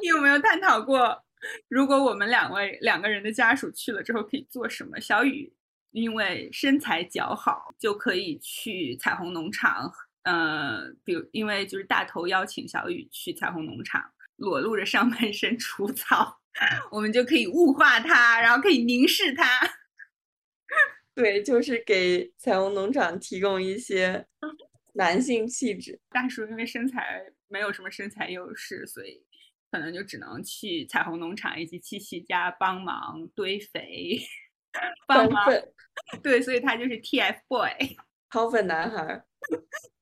[0.00, 1.20] 你有没有探讨过，
[1.66, 5.00] 如果我们两位两个人的家属去了之后可以做什么？
[5.00, 5.52] 小雨
[5.90, 9.92] 因为身材较好，就可以去彩虹农场。
[10.22, 16.39] 呃，比如因为就是大头邀请小雨去彩虹农场，裸露着上半身除草。
[16.90, 19.44] 我们就可以物化它，然后可以凝视它。
[21.14, 24.26] 对，就是给彩虹农场提供一些
[24.94, 26.00] 男性气质。
[26.10, 29.24] 大叔因为身材没有什么身材优势，所以
[29.70, 34.18] 可能就只能去彩虹农场以及七七家帮忙堆肥、
[35.06, 35.46] 帮忙。
[36.22, 37.96] 对，所以他就是 TFBOY，
[38.30, 39.22] 掏粪男孩，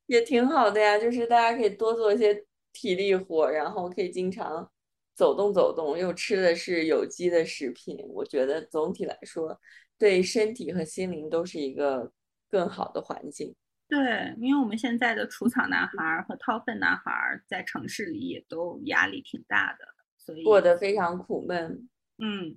[0.06, 0.98] 也挺好的呀。
[0.98, 4.70] 就是大家可以多做一些体力活，然后可以经常。
[5.18, 9.60] 走动走动，又吃的是有机的食品，我觉得总体来说，
[9.98, 12.12] 对身体和心灵都是一个
[12.48, 13.52] 更好的环境。
[13.88, 13.98] 对，
[14.38, 17.10] 因为我们现在的除草男孩和掏粪男孩
[17.48, 19.84] 在城市里也都压力挺大的，
[20.18, 21.88] 所以过得非常苦闷。
[22.18, 22.56] 嗯，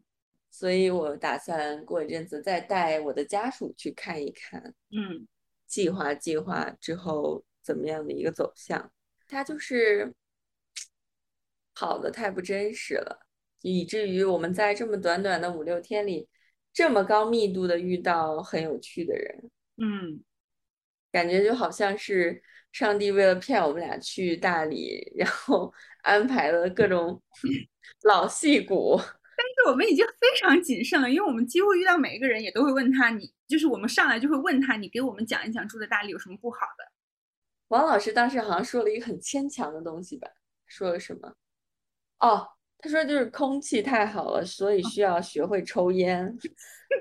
[0.51, 4.62] 所以我打算过一阵子再带我的家属去看一看。
[4.91, 5.28] 嗯，
[5.66, 8.91] 计划计划之后怎么样的一个走向？
[9.28, 10.14] 他就是。
[11.82, 13.25] 跑的太不真实了，
[13.63, 16.29] 以至于我们在这么短短的五六天里，
[16.71, 19.49] 这么高密度的遇到很有趣的人。
[19.77, 20.23] 嗯，
[21.11, 25.73] 感觉就好像是上帝为了骗我们俩去大理，然后
[26.03, 27.19] 安排了各种
[28.05, 28.95] 老戏骨。
[28.99, 36.91] 但是我们已经非常谨慎了，因为我们几乎遇到每一个人也都会问他，你就是我们上来就会问他，你给我们讲一讲住在大理有什么不好的。
[37.69, 40.27] 王老师当时好像说了一个很牵强的东西吧？
[40.67, 41.34] 说了什么？
[42.22, 42.47] 哦，
[42.78, 46.34] 他说就是空气太好了，所以需要学会抽烟，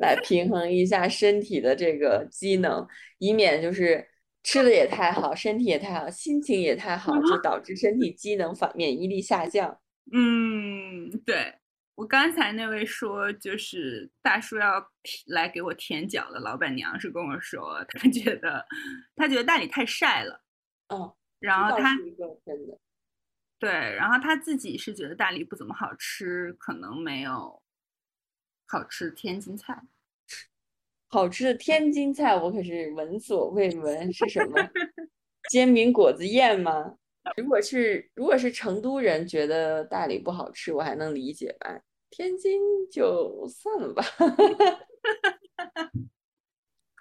[0.00, 2.86] 来平衡一下身体的这个机能，
[3.18, 4.06] 以免就是
[4.42, 9.78] 吃的也太好，身体也太好，心情也太好，就导致身体机能反免疫力下降。
[10.12, 11.54] 嗯，对。
[11.96, 14.82] 我刚才那位说，就是大叔要
[15.26, 18.64] 来给我舔脚的老板娘是跟我说，她觉得
[19.14, 20.40] 她觉得大理太晒了，
[20.88, 21.94] 嗯，然后她
[22.46, 22.78] 真的
[23.60, 27.62] 对，然后他自己是觉得大理不怎么好吃，可能没有
[28.66, 29.82] 好吃天津菜。
[31.08, 34.70] 好吃的天津菜我可是闻所未闻，是什么
[35.50, 36.96] 煎饼果子宴吗？
[37.36, 41.82] 如果是如果是成都人觉得大理不好吃，我还能理解吧。
[42.08, 42.58] 天津
[42.90, 44.02] 就算了吧，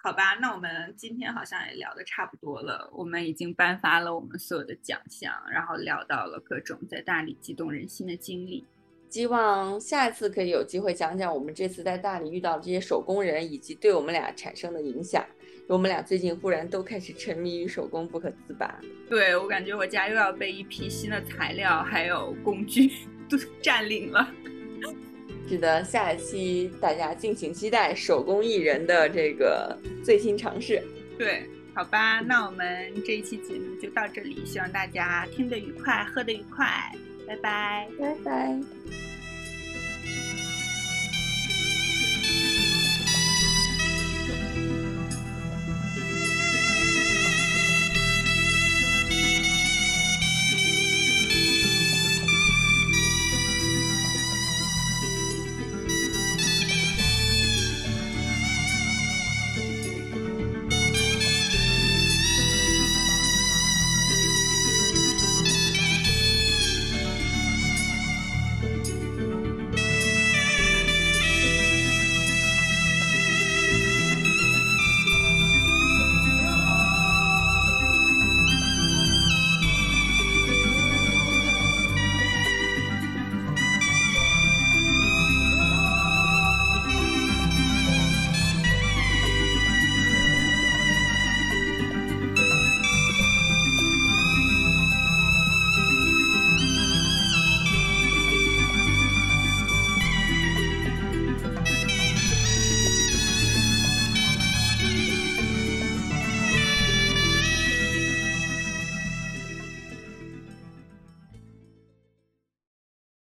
[0.02, 2.90] 好吧，那我们今天好像也聊的差不多了。
[2.92, 8.66] 我们已经颁发了我们所有的奖项，然后聊到了各种在大理激动人心的经历。
[9.10, 15.22] 希望下一次可以有机会讲讲我们这次在大理遇到的这些手工人，以及对我们俩产生的影响。
[15.68, 18.80] 我们俩最近忽然都开始沉迷于手工不可自拔。
[19.08, 22.90] 对我感觉我家又要被一批新的材料还有工具
[23.28, 24.32] 都占领了。
[25.50, 30.80] 是的，下一期大家敬请期待手工艺人的这个最新尝试。
[31.18, 31.42] 对，
[31.74, 36.66] 好吧，那我们这一期节目就到这里，希望大家听得愉快，喝得愉快，
[37.26, 39.09] 拜拜，拜拜。